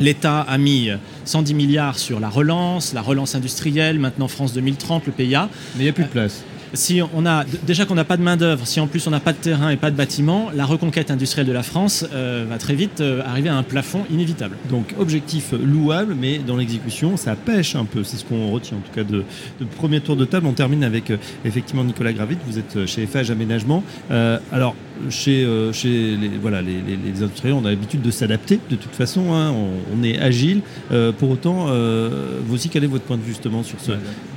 L'État 0.00 0.42
a 0.42 0.58
mis 0.58 0.90
110 1.24 1.54
milliards 1.54 1.98
sur 1.98 2.20
la 2.20 2.28
relance, 2.28 2.94
la 2.94 3.02
relance 3.02 3.34
industrielle, 3.34 3.98
maintenant 3.98 4.28
France 4.28 4.52
2030, 4.52 5.06
le 5.06 5.12
PIA. 5.12 5.48
Mais 5.74 5.80
il 5.80 5.82
n'y 5.82 5.88
a 5.88 5.92
plus 5.92 6.04
de 6.04 6.08
place 6.08 6.44
si 6.74 7.00
on 7.14 7.26
a 7.26 7.44
déjà 7.66 7.84
qu'on 7.86 7.94
n'a 7.94 8.04
pas 8.04 8.16
de 8.16 8.22
main 8.22 8.36
d'œuvre, 8.36 8.66
si 8.66 8.80
en 8.80 8.86
plus 8.86 9.06
on 9.06 9.10
n'a 9.10 9.20
pas 9.20 9.32
de 9.32 9.38
terrain 9.38 9.70
et 9.70 9.76
pas 9.76 9.90
de 9.90 9.96
bâtiment, 9.96 10.50
la 10.54 10.64
reconquête 10.64 11.10
industrielle 11.10 11.46
de 11.46 11.52
la 11.52 11.62
France 11.62 12.06
euh, 12.12 12.44
va 12.48 12.58
très 12.58 12.74
vite 12.74 13.00
euh, 13.00 13.22
arriver 13.24 13.48
à 13.48 13.56
un 13.56 13.62
plafond 13.62 14.04
inévitable. 14.10 14.56
Donc 14.70 14.94
objectif 14.98 15.52
louable, 15.52 16.14
mais 16.18 16.38
dans 16.38 16.56
l'exécution, 16.56 17.16
ça 17.16 17.36
pêche 17.36 17.76
un 17.76 17.84
peu. 17.84 18.04
C'est 18.04 18.16
ce 18.16 18.24
qu'on 18.24 18.50
retient 18.50 18.78
en 18.78 18.80
tout 18.80 18.92
cas 18.94 19.04
de, 19.04 19.24
premier 19.76 20.00
tour 20.00 20.16
de 20.16 20.24
table. 20.24 20.46
On 20.46 20.52
termine 20.52 20.84
avec 20.84 21.10
euh, 21.10 21.16
effectivement 21.44 21.84
Nicolas 21.84 22.12
Gravit. 22.12 22.36
Vous 22.46 22.58
êtes 22.58 22.86
chez 22.86 23.06
FH 23.06 23.30
Aménagement. 23.30 23.82
alors 24.10 24.74
chez, 25.10 25.46
chez 25.72 26.16
les, 26.16 26.28
voilà, 26.40 26.62
les, 26.62 27.22
industriels, 27.22 27.54
on 27.54 27.64
a 27.64 27.70
l'habitude 27.70 28.02
de 28.02 28.10
s'adapter 28.10 28.60
de 28.70 28.76
toute 28.76 28.94
façon. 28.94 29.32
Hein. 29.32 29.52
on, 29.92 30.02
est 30.02 30.18
agile. 30.18 30.62
pour 31.18 31.30
autant, 31.30 31.66
vous 32.46 32.54
aussi, 32.54 32.68
quel 32.68 32.84
est 32.84 32.88
votre 32.88 33.04
point 33.04 33.16
de 33.16 33.22
vue 33.22 33.32
justement 33.32 33.62
sur, 33.62 33.80
ce, 33.80 33.92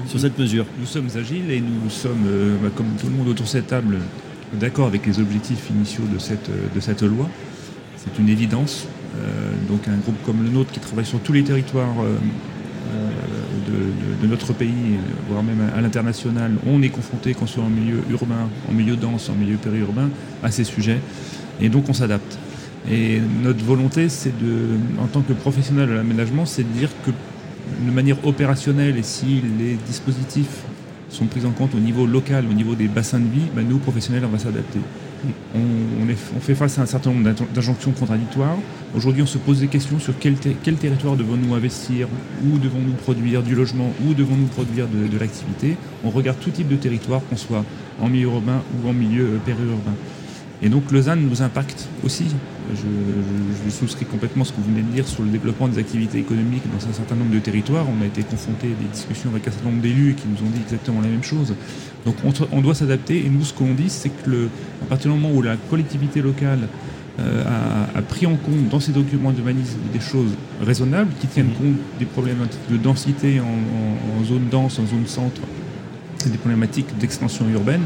sur 0.07 0.19
cette 0.19 0.37
mesure? 0.37 0.65
Nous 0.79 0.85
sommes 0.85 1.09
agiles 1.15 1.49
et 1.51 1.61
nous 1.61 1.89
sommes 1.89 2.25
euh, 2.27 2.55
bah, 2.61 2.69
comme 2.75 2.87
tout 2.99 3.07
le 3.07 3.13
monde 3.13 3.27
autour 3.27 3.45
de 3.45 3.49
cette 3.49 3.67
table, 3.67 3.97
d'accord 4.53 4.87
avec 4.87 5.05
les 5.05 5.19
objectifs 5.19 5.69
initiaux 5.69 6.03
de 6.11 6.19
cette, 6.19 6.49
de 6.73 6.79
cette 6.79 7.03
loi. 7.03 7.29
C'est 7.97 8.19
une 8.19 8.29
évidence. 8.29 8.87
Euh, 9.17 9.51
donc 9.67 9.87
un 9.87 9.97
groupe 9.97 10.15
comme 10.25 10.43
le 10.43 10.49
nôtre 10.49 10.71
qui 10.71 10.79
travaille 10.79 11.05
sur 11.05 11.19
tous 11.19 11.33
les 11.33 11.43
territoires 11.43 11.95
euh, 12.93 14.21
de, 14.21 14.27
notre 14.27 14.53
pays, 14.53 14.98
voire 15.29 15.43
même 15.43 15.69
à, 15.75 15.81
l'international, 15.81 16.53
on 16.65 16.81
est 16.81 16.89
confronté, 16.89 17.33
qu'on 17.33 17.48
soit 17.48 17.63
en 17.63 17.69
milieu 17.69 18.01
urbain, 18.10 18.50
en 18.69 18.74
milieu 18.74 18.95
dense, 18.95 19.29
en 19.29 19.33
milieu 19.33 19.57
périurbain, 19.57 20.10
à 20.43 20.51
ces 20.51 20.63
sujets. 20.63 21.00
Et 21.60 21.69
donc 21.69 21.89
on 21.89 21.93
s'adapte. 21.93 22.38
Et 22.89 23.19
notre 23.43 23.63
volonté, 23.63 24.10
c'est 24.10 24.38
de, 24.39 24.77
en 25.00 25.07
tant 25.07 25.21
que 25.21 25.33
professionnel 25.33 25.89
de 25.89 25.93
l'aménagement, 25.93 26.45
c'est 26.45 26.63
de 26.63 26.77
dire 26.77 26.89
que 27.05 27.12
de 27.12 27.91
manière 27.91 28.25
opérationnelle 28.25 28.98
et 28.98 29.03
si 29.03 29.41
les 29.60 29.75
dispositifs 29.88 30.63
sont 31.11 31.25
prises 31.25 31.45
en 31.45 31.51
compte 31.51 31.75
au 31.75 31.79
niveau 31.79 32.05
local, 32.05 32.45
au 32.49 32.53
niveau 32.53 32.75
des 32.75 32.87
bassins 32.87 33.19
de 33.19 33.27
vie, 33.27 33.47
bah, 33.55 33.61
nous, 33.67 33.77
professionnels, 33.77 34.23
on 34.25 34.29
va 34.29 34.39
s'adapter. 34.39 34.79
On, 35.55 36.39
fait 36.39 36.55
face 36.55 36.79
à 36.79 36.81
un 36.81 36.85
certain 36.85 37.11
nombre 37.11 37.31
d'injonctions 37.53 37.91
contradictoires. 37.91 38.57
Aujourd'hui, 38.95 39.21
on 39.21 39.27
se 39.27 39.37
pose 39.37 39.59
des 39.59 39.67
questions 39.67 39.99
sur 39.99 40.13
quel, 40.19 40.35
territoire 40.35 41.15
devons-nous 41.15 41.53
investir, 41.53 42.07
où 42.43 42.57
devons-nous 42.57 42.93
produire 42.93 43.43
du 43.43 43.53
logement, 43.53 43.93
où 44.05 44.13
devons-nous 44.13 44.47
produire 44.47 44.87
de, 44.87 45.07
de 45.07 45.17
l'activité. 45.19 45.77
On 46.03 46.09
regarde 46.09 46.39
tout 46.39 46.49
type 46.49 46.67
de 46.67 46.75
territoire, 46.75 47.21
qu'on 47.29 47.37
soit 47.37 47.63
en 48.01 48.09
milieu 48.09 48.29
urbain 48.29 48.63
ou 48.83 48.89
en 48.89 48.93
milieu 48.93 49.25
euh, 49.25 49.37
périurbain. 49.45 49.93
Et 50.63 50.69
donc 50.69 50.91
Lausanne 50.91 51.27
nous 51.27 51.41
impacte 51.41 51.87
aussi. 52.03 52.25
Je, 52.73 53.69
souscris 53.69 54.05
complètement 54.05 54.43
ce 54.43 54.51
que 54.51 54.57
vous 54.57 54.69
venez 54.69 54.81
de 54.81 54.91
dire 54.91 55.07
sur 55.07 55.23
le 55.23 55.29
développement 55.29 55.67
des 55.67 55.79
activités 55.79 56.19
économiques 56.19 56.63
dans 56.77 56.87
un 56.87 56.93
certain 56.93 57.15
nombre 57.15 57.31
de 57.31 57.39
territoires. 57.39 57.85
On 57.87 58.03
a 58.03 58.05
été 58.05 58.21
confronté 58.21 58.67
à 58.67 58.81
des 58.81 58.89
discussions 58.91 59.29
avec 59.29 59.47
un 59.47 59.51
certain 59.51 59.69
nombre 59.69 59.81
d'élus 59.81 60.15
qui 60.15 60.27
nous 60.27 60.45
ont 60.45 60.49
dit 60.49 60.61
exactement 60.61 61.01
la 61.01 61.07
même 61.07 61.23
chose. 61.23 61.55
Donc 62.05 62.15
on, 62.51 62.61
doit 62.61 62.75
s'adapter. 62.75 63.25
Et 63.25 63.29
nous, 63.29 63.43
ce 63.43 63.53
qu'on 63.53 63.73
dit, 63.73 63.89
c'est 63.89 64.09
que 64.09 64.29
le, 64.29 64.49
à 64.83 64.85
partir 64.85 65.11
du 65.11 65.19
moment 65.19 65.33
où 65.33 65.41
la 65.41 65.55
collectivité 65.57 66.21
locale 66.21 66.67
euh, 67.19 67.43
a, 67.95 68.01
pris 68.01 68.25
en 68.25 68.35
compte 68.35 68.69
dans 68.69 68.79
ses 68.79 68.91
documents 68.93 69.31
d'urbanisme 69.31 69.77
des 69.93 69.99
choses 69.99 70.31
raisonnables 70.61 71.11
qui 71.19 71.27
tiennent 71.27 71.51
compte 71.51 71.75
des 71.99 72.05
problématiques 72.05 72.59
de 72.69 72.77
densité 72.77 73.39
en, 73.39 74.23
zone 74.23 74.47
dense, 74.49 74.79
en 74.79 74.85
zone 74.85 75.05
centre, 75.05 75.41
et 76.25 76.29
des 76.29 76.37
problématiques 76.37 76.97
d'extension 76.99 77.47
urbaine, 77.49 77.81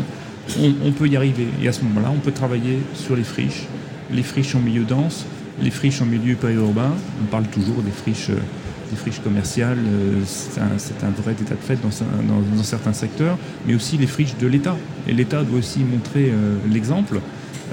on, 0.85 0.91
peut 0.91 1.07
y 1.07 1.15
arriver. 1.15 1.47
Et 1.61 1.67
à 1.67 1.73
ce 1.73 1.83
moment-là, 1.83 2.11
on 2.13 2.19
peut 2.19 2.31
travailler 2.31 2.79
sur 2.93 3.15
les 3.15 3.23
friches, 3.23 3.65
les 4.11 4.23
friches 4.23 4.55
en 4.55 4.59
milieu 4.59 4.83
dense, 4.83 5.25
les 5.61 5.71
friches 5.71 6.01
en 6.01 6.05
milieu 6.05 6.35
périurbain. 6.35 6.91
On 7.21 7.25
parle 7.25 7.45
toujours 7.45 7.81
des 7.81 7.91
friches, 7.91 8.29
euh, 8.29 8.39
des 8.91 8.95
friches 8.95 9.19
commerciales, 9.19 9.79
euh, 9.79 10.21
c'est 10.25 10.59
un, 10.59 11.09
vrai 11.09 11.33
état 11.33 11.55
de 11.55 11.59
fait 11.59 11.77
dans, 11.81 12.63
certains 12.63 12.93
secteurs, 12.93 13.37
mais 13.65 13.75
aussi 13.75 13.97
les 13.97 14.07
friches 14.07 14.37
de 14.39 14.47
l'État. 14.47 14.75
Et 15.07 15.13
l'État 15.13 15.43
doit 15.43 15.59
aussi 15.59 15.79
montrer 15.79 16.31
l'exemple. 16.71 17.19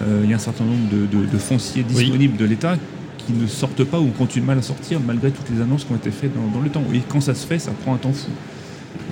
Euh, 0.01 0.23
il 0.25 0.31
y 0.31 0.33
a 0.33 0.37
un 0.37 0.41
certain 0.41 0.65
nombre 0.65 0.89
de, 0.91 1.39
fonciers 1.39 1.83
disponibles 1.83 2.37
de 2.37 2.45
l'État 2.45 2.77
qui 3.19 3.33
ne 3.33 3.47
sortent 3.47 3.85
pas 3.85 4.01
ou 4.01 4.11
ont 4.19 4.25
du 4.25 4.41
mal 4.41 4.59
à 4.59 4.63
sortir 4.63 5.01
malgré 5.01 5.31
toutes 5.31 5.49
les 5.55 5.61
annonces 5.61 5.85
qui 5.85 5.93
ont 5.93 5.97
été 5.97 6.11
faites 6.11 6.33
dans, 6.35 6.61
le 6.61 6.71
temps. 6.71 6.83
Et 6.93 7.01
quand 7.09 7.21
ça 7.21 7.35
se 7.35 7.47
fait, 7.47 7.59
ça 7.59 7.71
prend 7.83 7.95
un 7.95 7.99
temps 7.99 8.13
fou. 8.13 8.31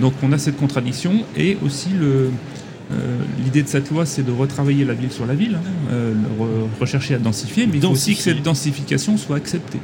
Donc 0.00 0.14
on 0.22 0.32
a 0.32 0.38
cette 0.38 0.56
contradiction 0.56 1.12
et 1.36 1.58
aussi 1.64 1.90
le, 1.90 2.30
l'idée 3.44 3.62
de 3.62 3.68
cette 3.68 3.90
loi, 3.90 4.06
c'est 4.06 4.22
de 4.22 4.32
retravailler 4.32 4.84
la 4.84 4.94
ville 4.94 5.10
sur 5.10 5.26
la 5.26 5.34
ville, 5.34 5.56
hein, 5.56 5.92
euh, 5.92 6.14
rechercher 6.80 7.14
à 7.14 7.18
densifier, 7.18 7.66
mais 7.66 7.84
aussi 7.84 8.14
que 8.14 8.22
cette 8.22 8.42
densification 8.42 9.16
soit 9.16 9.36
acceptée. 9.36 9.80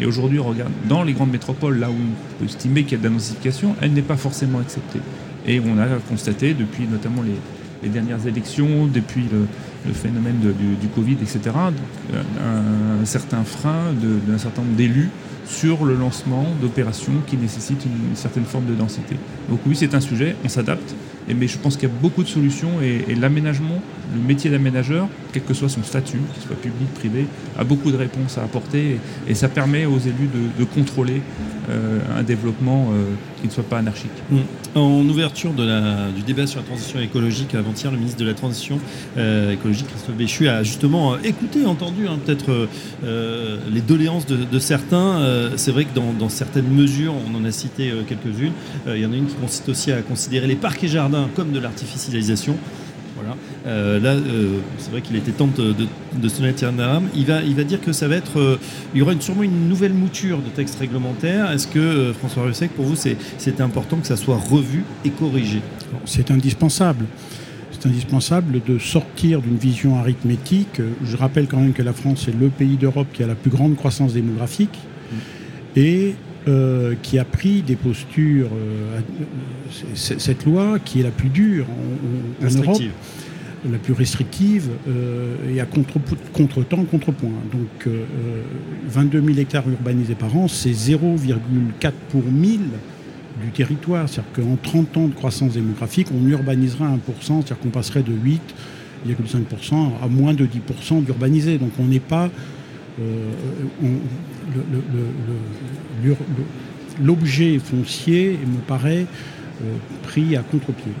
Et 0.00 0.06
aujourd'hui, 0.06 0.38
regarde 0.38 0.72
dans 0.88 1.02
les 1.02 1.12
grandes 1.12 1.30
métropoles, 1.30 1.78
là 1.78 1.90
où 1.90 1.94
on 1.94 2.38
peut 2.38 2.44
estimer 2.44 2.84
qu'il 2.84 2.92
y 2.92 2.94
a 2.94 2.98
de 2.98 3.04
la 3.04 3.10
densification, 3.10 3.74
elle 3.80 3.92
n'est 3.92 4.02
pas 4.02 4.16
forcément 4.16 4.58
acceptée. 4.58 5.00
Et 5.46 5.60
on 5.60 5.78
a 5.78 5.86
constaté 6.08 6.54
depuis 6.54 6.86
notamment 6.90 7.22
les, 7.22 7.36
les 7.82 7.88
dernières 7.88 8.26
élections, 8.26 8.86
depuis 8.86 9.24
le, 9.30 9.46
phénomène 9.92 10.38
du, 10.40 10.88
Covid, 10.88 11.16
etc., 11.20 11.40
un, 11.56 13.02
un 13.02 13.04
certain 13.04 13.44
frein 13.44 13.92
d'un 14.26 14.38
certain 14.38 14.62
nombre 14.62 14.76
d'élus 14.76 15.10
sur 15.46 15.84
le 15.84 15.94
lancement 15.94 16.46
d'opérations 16.60 17.12
qui 17.26 17.36
nécessitent 17.36 17.84
une, 17.84 18.16
certaine 18.16 18.44
forme 18.44 18.66
de 18.66 18.74
densité. 18.74 19.16
Donc 19.48 19.60
oui, 19.66 19.76
c'est 19.76 19.94
un 19.94 20.00
sujet, 20.00 20.36
on 20.44 20.48
s'adapte, 20.48 20.94
mais 21.28 21.48
je 21.48 21.58
pense 21.58 21.76
qu'il 21.76 21.88
y 21.88 21.92
a 21.92 21.94
beaucoup 22.00 22.22
de 22.22 22.28
solutions 22.28 22.80
et, 22.82 23.14
l'aménagement, 23.14 23.80
le 24.14 24.20
métier 24.20 24.50
d'aménageur, 24.50 25.08
quel 25.32 25.42
que 25.42 25.54
soit 25.54 25.68
son 25.68 25.82
statut, 25.82 26.18
qu'il 26.32 26.42
soit 26.42 26.56
public, 26.56 26.92
privé, 26.94 27.26
a 27.58 27.64
beaucoup 27.64 27.90
de 27.90 27.96
réponses 27.96 28.38
à 28.38 28.42
apporter 28.42 28.98
et, 29.28 29.34
ça 29.34 29.48
permet 29.48 29.84
aux 29.84 29.98
élus 29.98 30.28
de, 30.58 30.64
contrôler 30.64 31.20
euh, 31.20 31.53
un 31.68 32.22
développement 32.22 32.90
euh, 32.92 33.14
qui 33.40 33.48
ne 33.48 33.52
soit 33.52 33.64
pas 33.64 33.78
anarchique. 33.78 34.10
Mmh. 34.30 34.38
En 34.74 35.00
ouverture 35.08 35.52
du 35.52 36.22
débat 36.22 36.46
sur 36.46 36.60
la 36.60 36.66
transition 36.66 37.00
écologique 37.00 37.54
avant-hier, 37.54 37.90
le 37.90 37.98
ministre 37.98 38.18
de 38.18 38.26
la 38.26 38.34
Transition 38.34 38.78
euh, 39.16 39.52
écologique, 39.52 39.86
Christophe 39.88 40.16
Béchu, 40.16 40.48
a 40.48 40.62
justement 40.62 41.16
écouté, 41.18 41.64
entendu 41.64 42.08
hein, 42.08 42.18
peut-être 42.24 42.68
les 43.02 43.80
doléances 43.80 44.26
de, 44.26 44.58
certains. 44.58 45.50
C'est 45.56 45.70
vrai 45.70 45.84
que 45.84 45.94
dans, 45.94 46.28
certaines 46.28 46.68
mesures, 46.68 47.14
on 47.14 47.36
en 47.36 47.44
a 47.44 47.52
cité 47.52 47.92
quelques-unes, 48.08 48.52
il 48.86 48.98
y 48.98 49.06
en 49.06 49.12
a 49.12 49.16
une 49.16 49.26
qui 49.26 49.36
consiste 49.36 49.68
aussi 49.68 49.92
à 49.92 50.02
considérer 50.02 50.46
les 50.46 50.56
parcs 50.56 50.82
et 50.82 50.88
jardins 50.88 51.28
comme 51.34 51.52
de 51.52 51.60
l'artificialisation. 51.60 52.56
Voilà. 53.16 53.36
Euh, 53.66 54.00
là, 54.00 54.10
euh, 54.10 54.58
c'est 54.78 54.90
vrai 54.90 55.00
qu'il 55.00 55.16
était 55.16 55.30
temps 55.30 55.46
de, 55.46 55.74
de, 56.14 56.28
se 56.28 56.42
mettre 56.42 56.64
Il 57.14 57.26
va, 57.26 57.42
il 57.42 57.54
va 57.54 57.64
dire 57.64 57.80
que 57.80 57.92
ça 57.92 58.08
va 58.08 58.16
être, 58.16 58.38
euh, 58.38 58.58
il 58.94 58.98
y 58.98 59.02
aura 59.02 59.12
une, 59.12 59.20
sûrement 59.20 59.42
une 59.42 59.68
nouvelle 59.68 59.94
mouture 59.94 60.38
de 60.38 60.48
texte 60.48 60.78
réglementaire. 60.78 61.50
Est-ce 61.52 61.68
que 61.68 62.12
François 62.18 62.44
Russec, 62.44 62.72
pour 62.72 62.84
vous, 62.84 62.96
c'est 62.96 63.60
important 63.60 63.98
que 63.98 64.06
ça 64.06 64.16
soit 64.16 64.36
revu 64.36 64.84
et 65.04 65.10
corrigé? 65.10 65.60
C'est 66.06 66.30
indispensable. 66.30 67.06
C'est 67.70 67.88
indispensable 67.88 68.60
de 68.66 68.78
sortir 68.78 69.40
d'une 69.40 69.56
vision 69.56 69.96
arithmétique. 69.96 70.80
Je 71.04 71.16
rappelle 71.16 71.46
quand 71.46 71.60
même 71.60 71.72
que 71.72 71.82
la 71.82 71.92
France 71.92 72.26
est 72.28 72.38
le 72.38 72.48
pays 72.48 72.76
d'Europe 72.76 73.08
qui 73.12 73.22
a 73.22 73.26
la 73.26 73.34
plus 73.34 73.50
grande 73.50 73.76
croissance 73.76 74.14
démographique. 74.14 74.78
Et 75.76 76.14
euh, 76.46 76.94
qui 77.02 77.18
a 77.18 77.24
pris 77.24 77.62
des 77.62 77.74
postures, 77.74 78.50
euh, 78.52 79.00
cette 79.94 80.44
loi 80.44 80.78
qui 80.78 81.00
est 81.00 81.02
la 81.02 81.10
plus 81.10 81.30
dure 81.30 81.64
en, 82.42 82.46
Europe, 82.60 82.82
la 83.72 83.78
plus 83.78 83.94
restrictive 83.94 84.68
euh, 84.86 85.36
et 85.50 85.60
à 85.60 85.64
contre-temps, 85.64 86.84
contre-point. 86.84 87.30
Donc 87.50 87.88
22 88.88 89.22
000 89.22 89.38
hectares 89.38 89.66
urbanisés 89.70 90.16
par 90.16 90.36
an, 90.36 90.46
c'est 90.46 90.72
0,4 90.72 91.92
pour 92.10 92.22
1000 92.22 92.60
du 93.42 93.50
territoire. 93.50 94.06
C'est-à-dire 94.06 94.44
qu'en 94.44 94.56
30 94.56 94.96
ans 94.98 95.08
de 95.08 95.14
croissance 95.14 95.54
démographique, 95.54 96.08
on 96.14 96.28
urbanisera 96.28 96.88
1%, 96.88 96.98
c'est-à-dire 97.26 97.58
qu'on 97.58 97.70
passerait 97.70 98.02
de 98.02 98.12
8,5% 98.12 99.92
à 100.02 100.08
moins 100.08 100.34
de 100.34 100.44
10% 100.44 101.04
d'urbanisés. 101.04 101.56
Donc 101.56 101.70
on 101.78 101.86
n'est 101.86 102.00
pas 102.00 102.28
l'objet 107.02 107.58
foncier 107.58 108.38
me 108.46 108.60
paraît 108.66 109.06
euh, 109.62 109.76
pris 110.02 110.36
à 110.36 110.42
contre-pied. 110.42 110.92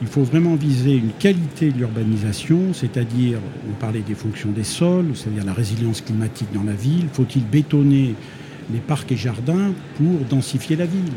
Il 0.00 0.08
faut 0.08 0.22
vraiment 0.22 0.56
viser 0.56 0.94
une 0.94 1.12
qualité 1.18 1.70
de 1.70 1.78
l'urbanisation, 1.78 2.72
c'est-à-dire, 2.72 3.38
on 3.70 3.72
parlait 3.74 4.00
des 4.00 4.14
fonctions 4.14 4.50
des 4.50 4.64
sols, 4.64 5.12
c'est-à-dire 5.14 5.44
la 5.44 5.52
résilience 5.52 6.00
climatique 6.00 6.48
dans 6.52 6.64
la 6.64 6.72
ville. 6.72 7.06
Faut-il 7.12 7.44
bétonner 7.44 8.14
les 8.72 8.80
parcs 8.80 9.12
et 9.12 9.16
jardins 9.16 9.72
pour 9.96 10.20
densifier 10.28 10.76
la 10.76 10.86
ville? 10.86 11.12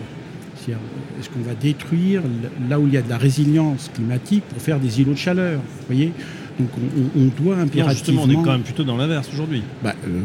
Est-ce 1.20 1.30
qu'on 1.30 1.42
va 1.42 1.54
détruire 1.54 2.22
là 2.70 2.80
où 2.80 2.88
il 2.88 2.94
y 2.94 2.98
a 2.98 3.01
de 3.01 3.10
la 3.10 3.18
résilience 3.18 3.92
climatique 3.94 4.44
pour 4.50 4.62
faire 4.62 4.80
des 4.80 5.00
îlots 5.01 5.13
de 5.13 5.18
chaleur? 5.18 5.62
Voyez? 5.88 6.12
Donc 6.59 6.69
on, 7.15 7.43
doit 7.43 7.57
impérativement... 7.57 7.89
justement, 7.89 8.24
on 8.24 8.29
est 8.29 8.35
quand 8.35 8.51
même 8.51 8.63
plutôt 8.63 8.83
dans 8.83 8.97
l'inverse 8.97 9.29
aujourd'hui. 9.33 9.62
Bah, 9.83 9.93
euh, 10.07 10.21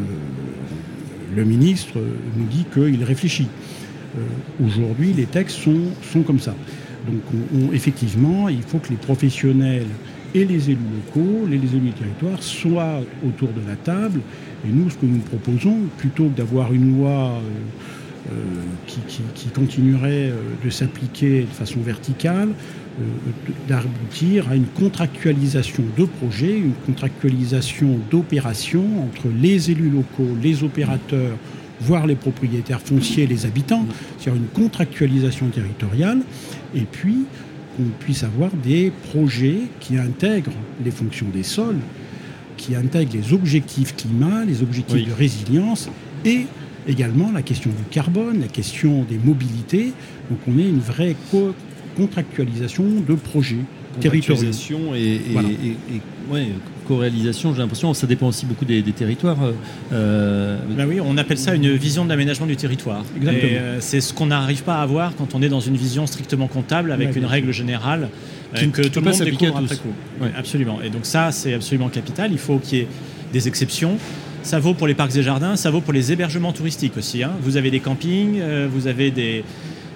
le 1.35 1.45
ministre 1.45 1.99
nous 2.37 2.47
dit 2.47 2.65
qu'il 2.73 3.03
réfléchit. 3.05 3.49
Euh, 4.17 4.67
aujourd'hui, 4.67 5.13
les 5.13 5.27
textes 5.27 5.59
sont, 5.59 5.81
sont 6.13 6.23
comme 6.23 6.41
ça. 6.41 6.55
Donc 7.07 7.73
effectivement, 7.73 8.49
il 8.49 8.63
faut 8.63 8.79
que 8.79 8.91
les 8.91 8.97
professionnels 8.97 9.87
et 10.35 10.45
les 10.45 10.71
élus 10.71 10.79
locaux, 11.07 11.47
les, 11.49 11.57
élus 11.57 11.81
du 11.81 11.93
territoire 11.93 12.43
soient 12.43 13.01
autour 13.27 13.49
de 13.49 13.67
la 13.67 13.77
table. 13.77 14.21
Et 14.67 14.69
nous, 14.71 14.91
ce 14.91 14.97
que 14.97 15.07
nous 15.07 15.19
proposons, 15.19 15.79
plutôt 15.99 16.29
que 16.29 16.37
d'avoir 16.37 16.73
une 16.73 16.99
loi 16.99 17.11
euh, 17.11 17.41
qui, 18.87 19.49
continuerait 19.49 20.33
de 20.63 20.71
s'appliquer 20.71 21.43
de 21.43 21.47
façon 21.47 21.81
verticale, 21.81 22.51
euh, 23.01 23.05
d'aboutir 23.69 24.49
à 24.51 24.57
une 24.57 24.67
contractualisation 24.67 25.85
de 25.97 26.05
projets, 26.05 26.59
une 26.59 26.75
contractualisation 26.87 27.99
d'opérations 28.11 29.05
entre 29.05 29.29
les 29.41 29.71
élus 29.71 29.91
locaux, 29.91 30.37
les 30.43 30.65
opérateurs, 30.65 31.37
voire 31.81 32.07
les 32.07 32.17
propriétaires 32.17 32.81
fonciers, 32.81 33.27
les 33.27 33.47
habitants, 33.47 33.87
c'est-à-dire 34.19 34.43
une 34.43 34.49
contractualisation 34.49 35.49
territoriale, 35.49 36.19
et 36.75 36.81
puis 36.81 37.27
qu'on 37.77 37.85
puisse 38.01 38.25
avoir 38.25 38.51
des 38.51 38.93
projets 39.11 39.61
qui 39.79 39.97
intègrent 39.97 40.53
les 40.85 40.91
fonctions 40.91 41.29
des 41.33 41.45
sols, 41.45 41.79
qui 42.57 42.75
intègrent 42.75 43.15
les 43.15 43.33
objectifs 43.33 43.95
climat, 43.95 44.45
les 44.45 44.63
objectifs 44.63 45.09
de 45.09 45.13
résilience 45.13 45.89
et 46.25 46.47
également 46.89 47.31
la 47.33 47.43
question 47.43 47.71
du 47.71 47.85
carbone, 47.91 48.41
la 48.41 48.49
question 48.49 49.05
des 49.09 49.19
mobilités. 49.19 49.93
Donc 50.31 50.39
on 50.49 50.59
est 50.59 50.69
une 50.69 50.81
vraie 50.81 51.17
contractualisation 51.97 52.85
de 53.07 53.15
projets 53.15 53.65
territoriaux. 54.01 54.51
Et, 54.95 55.17
et, 55.17 56.53
co-réalisation, 56.87 57.55
j'ai 57.55 57.61
l'impression, 57.61 57.95
ça 57.95 58.07
dépend 58.07 58.29
aussi 58.29 58.47
beaucoup 58.47 58.65
des, 58.65 58.83
territoires. 58.83 59.39
Euh, 59.93 60.59
ben 60.77 60.87
oui, 60.89 61.01
on 61.01 61.17
appelle 61.17 61.39
ça 61.39 61.55
une 61.55 61.75
vision 61.75 62.05
d'aménagement 62.05 62.47
du 62.47 62.57
territoire. 62.57 63.05
Exactement. 63.17 63.53
Euh, 63.55 63.77
c'est 63.81 64.01
ce 64.01 64.13
qu'on 64.13 64.27
n'arrive 64.27 64.63
pas 64.63 64.77
à 64.77 64.83
avoir 64.83 65.15
quand 65.17 65.35
on 65.35 65.43
est 65.43 65.49
dans 65.49 65.61
une 65.61 65.77
vision 65.77 66.07
strictement 66.07 66.49
comptable 66.49 66.93
avec 66.93 67.17
une 67.17 67.25
règle 67.25 67.53
générale 67.53 68.09
euh, 68.57 68.67
que 68.67 68.83
tout 68.83 69.01
le 69.01 69.11
monde 69.11 69.23
découvre 69.23 69.57
après 69.57 69.77
coup. 69.77 69.95
absolument. 70.37 70.81
Et 70.83 70.91
donc 70.91 71.07
ça, 71.07 71.31
c'est 71.33 71.55
absolument 71.55 71.89
capital. 71.89 72.33
Il 72.33 72.39
faut 72.39 72.59
qu'il 72.59 72.79
y 72.79 72.81
ait 72.83 72.89
des 73.33 73.47
exceptions. 73.47 73.97
Ça 74.43 74.59
vaut 74.59 74.75
pour 74.75 74.87
les 74.87 74.95
parcs 74.95 75.17
et 75.17 75.23
jardins, 75.23 75.57
ça 75.57 75.71
vaut 75.71 75.81
pour 75.81 75.93
les 75.93 76.13
hébergements 76.13 76.53
touristiques 76.53 76.97
aussi. 76.97 77.23
Hein. 77.23 77.33
Vous 77.43 77.57
avez 77.57 77.71
des 77.71 77.81
campings, 77.81 78.41
vous 78.73 78.87
avez 78.87 79.11
des, 79.11 79.45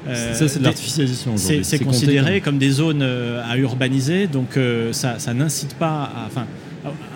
euh, 0.06 0.34
ça, 0.34 0.48
c'est 0.48 0.58
de 0.58 0.64
l'artificialisation. 0.64 1.36
C'est 1.36 1.84
considéré 1.84 2.40
comme... 2.40 2.58
des 2.58 2.70
zones 2.70 3.02
euh, 3.02 3.42
à 3.48 3.56
urbaniser, 3.58 4.26
donc 4.26 4.56
euh, 4.56 4.92
ça, 4.92 5.16
n'incite 5.34 5.74
pas 5.74 6.04
à. 6.04 6.26
Enfin, 6.26 6.46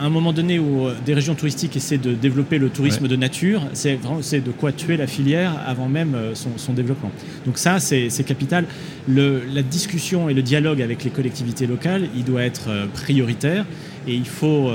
à 0.01 0.07
un 0.07 0.09
moment 0.09 0.33
donné 0.33 0.59
où 0.59 0.87
des 1.05 1.13
régions 1.13 1.35
touristiques 1.35 1.77
essaient 1.77 1.99
de 1.99 2.15
développer 2.15 2.57
le 2.57 2.71
tourisme 2.71 3.07
de 3.07 3.17
nature, 3.17 3.61
c'est 3.75 4.41
de 4.43 4.51
quoi 4.51 4.73
tuer 4.73 4.97
la 4.97 5.07
filière 5.07 5.53
avant 5.67 5.91
même 5.91 6.17
son, 6.33 6.73
développement. 6.73 7.11
Donc 7.45 7.59
ça, 7.59 7.79
c'est 7.79 8.09
capital. 8.25 8.65
Le, 9.07 9.43
la 9.53 9.63
discussion 9.63 10.31
et 10.31 10.33
le 10.33 10.41
dialogue 10.41 10.81
avec 10.81 11.05
les 11.05 11.11
collectivités 11.11 11.67
locales, 11.67 12.09
il 12.17 12.25
doit 12.25 12.45
être 12.45 12.71
prioritaire 12.95 13.67
et 14.07 14.15
il 14.15 14.25
faut 14.25 14.73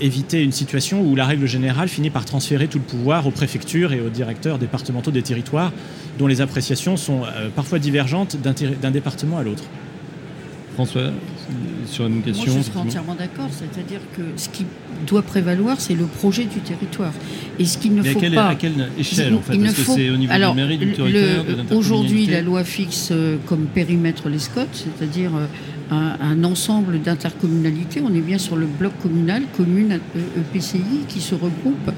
éviter 0.00 0.42
une 0.42 0.52
situation 0.52 1.00
où 1.00 1.14
la 1.16 1.24
règle 1.24 1.46
générale 1.46 1.88
finit 1.88 2.10
par 2.10 2.24
transférer 2.24 2.68
tout 2.68 2.78
le 2.78 2.84
pouvoir 2.84 3.26
aux 3.26 3.30
préfectures 3.30 3.92
et 3.92 4.00
aux 4.00 4.10
directeurs 4.10 4.58
départementaux 4.58 5.10
des 5.10 5.22
territoires 5.22 5.72
dont 6.18 6.26
les 6.26 6.40
appréciations 6.40 6.96
sont 6.96 7.22
euh, 7.24 7.48
parfois 7.54 7.78
divergentes 7.78 8.36
d'un 8.42 8.90
département 8.90 9.38
à 9.38 9.42
l'autre. 9.42 9.64
François, 10.74 11.10
sur 11.86 12.06
une 12.06 12.22
question 12.22 12.50
Moi, 12.52 12.62
je 12.62 12.66
serais 12.70 12.78
entièrement 12.78 13.14
d'accord. 13.14 13.48
C'est-à-dire 13.50 14.00
que 14.16 14.22
ce 14.36 14.48
qui 14.48 14.64
doit 15.06 15.20
prévaloir, 15.22 15.78
c'est 15.80 15.92
le 15.94 16.06
projet 16.06 16.44
du 16.44 16.60
territoire. 16.60 17.12
Et 17.58 17.66
ce 17.66 17.76
qu'il 17.76 17.94
ne 17.94 18.02
Mais 18.02 18.12
faut 18.12 18.18
à 18.18 18.20
quelle, 18.22 18.34
pas. 18.34 18.48
à 18.48 18.54
quelle 18.54 18.88
échelle, 18.98 19.34
en 19.34 19.40
fait? 19.42 19.58
Que 19.58 19.68
c'est 19.70 20.08
au 20.10 20.16
niveau 20.16 20.32
Alors, 20.32 20.54
du 20.54 20.60
mairie, 20.60 20.78
du 20.78 20.86
le- 20.86 20.92
territoire, 20.94 21.76
Aujourd'hui, 21.76 22.26
la 22.26 22.40
loi 22.40 22.64
fixe 22.64 23.08
euh, 23.12 23.36
comme 23.46 23.66
périmètre 23.66 24.30
les 24.30 24.38
SCOT, 24.38 24.60
c'est-à-dire 24.72 25.32
euh, 25.36 25.46
un, 25.92 26.16
un 26.20 26.44
ensemble 26.44 27.00
d'intercommunalités. 27.00 28.02
On 28.04 28.14
est 28.14 28.20
bien 28.20 28.38
sur 28.38 28.56
le 28.56 28.66
bloc 28.66 28.92
communal, 29.02 29.42
commune, 29.56 30.00
euh, 30.16 30.40
EPCI, 30.40 31.04
qui 31.08 31.20
se 31.20 31.34
regroupent. 31.34 31.92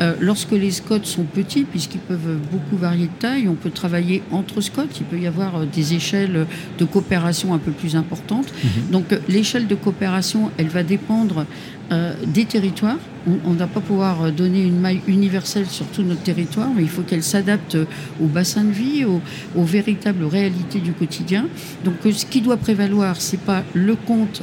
Euh, 0.00 0.14
lorsque 0.20 0.52
les 0.52 0.70
SCOT 0.70 1.04
sont 1.04 1.24
petits, 1.24 1.64
puisqu'ils 1.64 2.00
peuvent 2.00 2.38
beaucoup 2.50 2.76
varier 2.76 3.06
de 3.06 3.18
taille, 3.18 3.48
on 3.48 3.54
peut 3.54 3.70
travailler 3.70 4.22
entre 4.30 4.60
SCOT. 4.60 4.88
Il 5.00 5.06
peut 5.06 5.18
y 5.18 5.26
avoir 5.26 5.56
euh, 5.56 5.66
des 5.66 5.94
échelles 5.94 6.46
de 6.78 6.84
coopération 6.84 7.52
un 7.54 7.58
peu 7.58 7.72
plus 7.72 7.96
importantes. 7.96 8.52
Mhm. 8.62 8.90
Donc, 8.92 9.12
euh, 9.12 9.18
l'échelle 9.28 9.66
de 9.66 9.74
coopération, 9.74 10.50
elle 10.56 10.68
va 10.68 10.82
dépendre 10.82 11.46
euh, 11.92 12.14
des 12.24 12.44
territoires. 12.44 12.98
On 13.26 13.50
ne 13.50 13.58
va 13.58 13.66
pas 13.66 13.80
pouvoir 13.80 14.22
euh, 14.22 14.30
donner 14.30 14.62
une 14.62 14.78
maille 14.78 15.00
universelle 15.08 15.66
sur 15.66 15.84
tout 15.86 16.04
notre 16.04 16.22
territoire, 16.22 16.68
mais 16.72 16.82
il 16.82 16.88
faut 16.88 17.02
qu'elle 17.02 17.24
s'adapte 17.24 17.74
euh, 17.74 17.84
au 18.22 18.26
bassin 18.26 18.62
de 18.62 18.70
vie, 18.70 19.04
aux, 19.04 19.64
véritables 19.64 20.24
réalités 20.24 20.78
du 20.78 20.92
quotidien. 20.92 21.48
Donc 21.84 21.96
ce 22.04 22.24
qui 22.26 22.42
doit 22.42 22.58
prévaloir, 22.58 23.20
c'est 23.20 23.40
pas 23.40 23.64
le 23.74 23.96
compte 23.96 24.42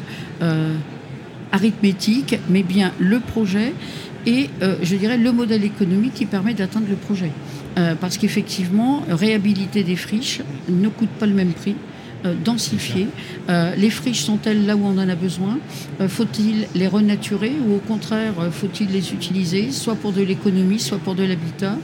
arithmétique, 1.54 2.38
mais 2.50 2.64
bien 2.64 2.92
le 3.00 3.22
projet 3.22 3.74
et, 4.26 4.50
je 4.82 4.96
dirais, 4.96 5.18
le 5.18 5.32
modèle 5.32 5.64
économique 5.64 6.16
qui 6.16 6.26
permet 6.26 6.54
d'atteindre 6.54 6.88
le 6.90 6.96
projet. 6.96 7.32
Parce 8.02 8.18
qu'effectivement, 8.18 9.04
réhabiliter 9.10 9.84
des 9.84 9.96
friches 9.96 10.42
ne 10.70 10.90
coûte 10.90 11.10
pas 11.20 11.26
le 11.26 11.34
même 11.34 11.54
prix. 11.54 11.76
Euh, 12.26 12.34
densifier. 12.44 13.08
Euh, 13.50 13.76
les 13.76 13.92
friches 13.92 14.22
sont-elles 14.22 14.66
là 14.66 14.76
où 14.76 14.86
on 14.86 14.98
en 14.98 15.08
a 15.10 15.16
besoin? 15.16 15.60
Euh, 16.02 16.08
Faut-il 16.08 16.68
les 16.74 16.88
renaturer 16.88 17.54
ou 17.68 17.76
au 17.76 17.80
contraire 17.80 18.34
faut-il 18.52 18.90
les 18.90 19.14
utiliser 19.14 19.72
soit 19.72 19.96
pour 19.96 20.14
de 20.14 20.22
l'économie, 20.22 20.80
soit 20.80 20.98
pour 20.98 21.16
de 21.16 21.24
l'habitat? 21.24 21.78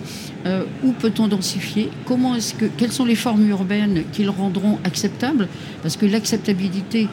Où 0.84 0.92
peut-on 0.92 1.30
densifier? 1.30 1.90
Comment 2.06 2.36
est-ce 2.36 2.54
que 2.54 2.66
quelles 2.66 2.92
sont 2.92 3.06
les 3.06 3.16
formes 3.16 3.48
urbaines 3.48 4.04
qui 4.12 4.24
le 4.24 4.30
rendront 4.30 4.78
acceptable 4.84 5.48
Parce 5.82 5.96
que 5.96 6.06
l'acceptabilité 6.06 7.08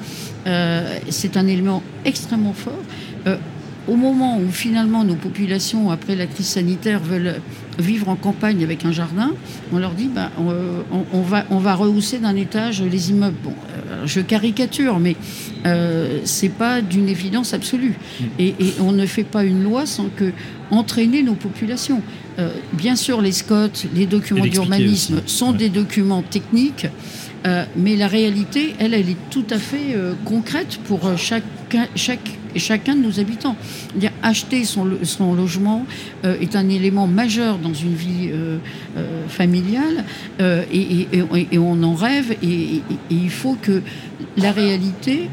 c'est 1.09 1.37
un 1.37 1.47
élément 1.47 1.81
extrêmement 2.05 2.55
fort. 2.55 2.83
Euh, 3.89 3.93
au 3.93 3.97
moment 3.97 4.39
où 4.39 4.51
finalement 4.51 5.05
nos 5.05 5.15
populations, 5.15 5.91
après 5.91 6.17
la 6.17 6.27
crise 6.27 6.47
sanitaire, 6.47 7.01
veulent 7.01 7.41
vivre 7.79 8.09
en 8.09 8.17
campagne 8.17 8.63
avec 8.63 8.85
un 8.85 8.93
jardin, 8.93 9.33
on 9.73 9.79
leur 9.79 9.93
dit 9.93 10.09
bah, 10.15 10.31
on, 10.39 10.53
on- 11.13 11.23
va, 11.23 11.45
on 11.51 11.59
va 11.59 11.75
rehausser 11.75 12.19
d'un 12.19 12.37
étage 12.37 12.83
les 12.83 13.11
immeubles. 13.11 13.37
Bon, 13.43 13.53
euh, 13.91 14.03
je 14.07 14.21
caricature, 14.21 14.99
mais 14.99 15.17
euh, 15.67 16.21
c'est 16.25 16.49
pas 16.51 16.83
d'une 16.83 17.09
évidence 17.09 17.55
absolue. 17.55 17.95
Et, 18.39 18.49
et 18.59 18.75
on 18.81 18.93
ne 18.93 19.07
fait 19.07 19.25
pas 19.25 19.45
une 19.45 19.63
loi 19.63 19.87
sans 19.87 20.09
que 20.09 20.33
entraîner 20.71 21.23
nos 21.23 21.35
populations. 21.35 22.03
Euh, 22.39 22.51
bien 22.73 22.97
sûr, 22.97 23.21
les 23.21 23.33
SCOT, 23.33 23.89
les 23.95 24.07
documents 24.07 24.47
d'urbanisme 24.47 25.23
sont 25.27 25.51
Ouais. 25.53 25.57
des 25.59 25.69
documents 25.69 26.23
techniques. 26.23 26.87
Euh, 27.47 27.65
mais 27.77 27.97
la 27.97 28.07
réalité, 28.07 28.75
elle, 28.79 28.93
elle 28.93 29.09
est 29.09 29.17
tout 29.31 29.47
à 29.51 29.59
fait 29.59 29.95
euh, 29.95 30.13
concrète 30.27 30.79
pour 30.85 31.07
euh, 31.07 31.17
chacun, 31.17 31.87
chaque, 31.97 32.29
chacun 32.57 32.95
de 32.97 33.01
nos 33.03 33.19
habitants. 33.19 33.57
Acheter 34.23 34.65
son, 34.65 34.85
lo- 34.85 35.05
son 35.05 35.35
logement 35.35 35.87
est 36.25 36.55
un 36.57 36.69
élément 36.69 37.07
majeur 37.07 37.57
dans 37.59 37.73
une 37.73 37.95
vie 37.95 38.29
familiale 39.29 40.05
et, 40.41 40.45
et- 40.73 41.09
et- 41.13 41.49
et 41.53 41.59
on 41.59 41.83
en 41.83 41.95
rêve 41.95 42.33
et, 42.43 42.83
il 43.11 43.31
faut 43.31 43.57
que 43.61 43.83
la 44.37 44.53
réalité 44.53 45.31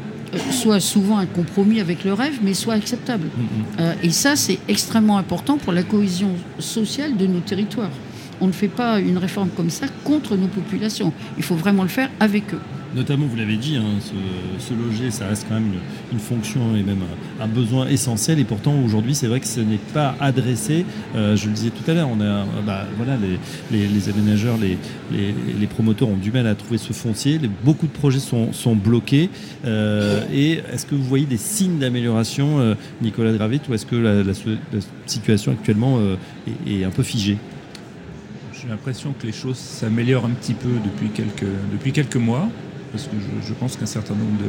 soit 0.50 0.80
souvent 0.80 1.18
un 1.18 1.26
compromis 1.26 1.80
avec 1.80 2.04
le 2.04 2.12
rêve, 2.12 2.38
mais 2.42 2.54
soit 2.54 2.74
acceptable. 2.74 3.24
Mhm. 3.36 3.46
Euh, 3.80 3.92
et 4.02 4.10
ça, 4.10 4.36
c'est 4.36 4.58
extrêmement 4.68 5.18
important 5.18 5.56
pour 5.58 5.72
la 5.72 5.82
cohésion 5.82 6.30
sociale 6.58 7.16
de 7.16 7.26
nos 7.26 7.40
territoires. 7.40 7.90
On 8.40 8.46
ne 8.46 8.52
fait 8.52 8.68
pas 8.68 9.00
une 9.00 9.18
réforme 9.18 9.50
comme 9.50 9.70
ça 9.70 9.86
contre 10.04 10.36
nos 10.36 10.48
populations. 10.48 11.12
Il 11.36 11.42
faut 11.42 11.56
vraiment 11.56 11.82
le 11.82 11.88
faire 11.88 12.10
avec 12.20 12.54
eux. 12.54 12.60
Notamment, 12.94 13.26
vous 13.26 13.36
l'avez 13.36 13.56
dit, 13.56 13.76
hein, 13.76 13.84
se, 14.00 14.72
loger, 14.72 15.10
ça 15.10 15.26
reste 15.26 15.44
quand 15.46 15.56
même 15.56 15.72
une, 16.10 16.18
fonction 16.18 16.74
et 16.74 16.82
même 16.82 17.02
un, 17.38 17.46
besoin 17.46 17.86
essentiel. 17.86 18.38
Et 18.38 18.44
pourtant, 18.44 18.74
aujourd'hui, 18.82 19.14
c'est 19.14 19.26
vrai 19.26 19.40
que 19.40 19.46
ce 19.46 19.60
n'est 19.60 19.80
pas 19.92 20.16
adressé. 20.20 20.86
Euh, 21.14 21.36
je 21.36 21.48
le 21.48 21.52
disais 21.52 21.70
tout 21.70 21.88
à 21.90 21.94
l'heure, 21.94 22.08
on 22.10 22.20
a, 22.20 22.24
euh, 22.24 22.44
bah, 22.66 22.86
voilà, 22.96 23.18
les, 23.70 24.08
aménageurs, 24.08 24.56
les, 24.58 25.66
promoteurs 25.66 26.08
ont 26.08 26.16
du 26.16 26.32
mal 26.32 26.46
à 26.46 26.54
trouver 26.54 26.78
ce 26.78 26.94
foncier. 26.94 27.38
Beaucoup 27.62 27.86
de 27.86 27.92
projets 27.92 28.20
sont, 28.20 28.74
bloqués. 28.74 29.28
Euh, 29.66 30.22
et 30.32 30.62
est-ce 30.72 30.86
que 30.86 30.94
vous 30.94 31.04
voyez 31.04 31.26
des 31.26 31.36
signes 31.36 31.78
d'amélioration, 31.78 32.74
Nicolas 33.02 33.32
Gravit, 33.32 33.60
ou 33.68 33.74
est-ce 33.74 33.86
que 33.86 33.96
la, 33.96 34.32
situation 35.04 35.52
actuellement 35.52 35.98
est 36.66 36.84
un 36.84 36.90
peu 36.90 37.02
figée? 37.02 37.36
J'ai 38.60 38.68
l'impression 38.68 39.14
que 39.16 39.24
les 39.24 39.32
choses 39.32 39.56
s'améliorent 39.56 40.24
un 40.24 40.30
petit 40.30 40.54
peu 40.54 40.70
depuis 40.84 41.10
quelques, 41.10 41.46
depuis 41.70 41.92
quelques 41.92 42.16
mois, 42.16 42.48
parce 42.90 43.04
que 43.04 43.12
je, 43.46 43.52
pense 43.52 43.76
qu'un 43.76 43.86
certain 43.86 44.14
nombre 44.14 44.42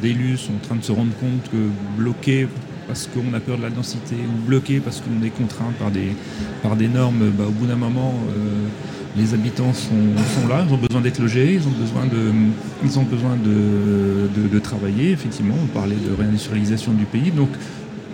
d'élus 0.00 0.36
sont 0.36 0.52
en 0.52 0.64
train 0.64 0.76
de 0.76 0.84
se 0.84 0.92
rendre 0.92 1.12
compte 1.18 1.50
que 1.50 1.56
bloquer 1.98 2.46
parce 2.86 3.08
qu'on 3.08 3.34
a 3.34 3.40
peur 3.40 3.56
de 3.56 3.62
la 3.62 3.70
densité, 3.70 4.14
ou 4.14 4.46
bloquer 4.46 4.78
parce 4.78 5.00
qu'on 5.00 5.24
est 5.24 5.30
contraint 5.30 5.72
par 5.80 5.90
des, 5.90 6.12
par 6.62 6.76
des 6.76 6.86
normes, 6.86 7.30
bah, 7.36 7.44
au 7.48 7.50
bout 7.50 7.66
d'un 7.66 7.74
moment, 7.74 8.14
euh, 8.30 8.68
les 9.16 9.34
habitants 9.34 9.72
sont, 9.72 10.14
sont 10.40 10.46
là, 10.46 10.64
ils 10.68 10.72
ont 10.72 10.78
besoin 10.78 11.00
d'être 11.00 11.18
logés, 11.18 11.54
ils 11.54 11.66
ont 11.66 11.72
besoin 11.72 12.06
de, 12.06 12.32
ils 12.84 12.98
ont 13.00 13.02
besoin 13.02 13.34
de- 13.34 14.48
de 14.48 14.58
travailler, 14.60 15.10
effectivement, 15.10 15.56
on 15.60 15.66
parlait 15.66 15.96
de 15.96 16.14
réindustrialisation 16.16 16.92
du 16.92 17.04
pays, 17.06 17.32
donc 17.32 17.48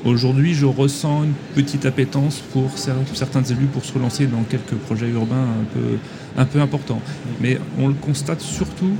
Aujourd'hui, 0.04 0.52
je 0.52 0.66
ressens 0.66 1.24
une 1.24 1.34
petite 1.54 1.86
appétence 1.86 2.40
pour 2.52 2.70
cer- 2.74 2.94
certains 3.14 3.44
élus 3.44 3.66
pour 3.66 3.84
se 3.84 3.92
relancer 3.92 4.26
dans 4.26 4.42
quelques 4.42 4.74
projets 4.74 5.08
urbains 5.08 5.44
un 5.44 5.64
peu, 5.72 5.98
un 6.36 6.44
peu 6.44 6.60
importants. 6.60 7.00
Mais 7.40 7.58
on 7.78 7.86
le 7.86 7.94
constate 7.94 8.40
surtout, 8.40 8.90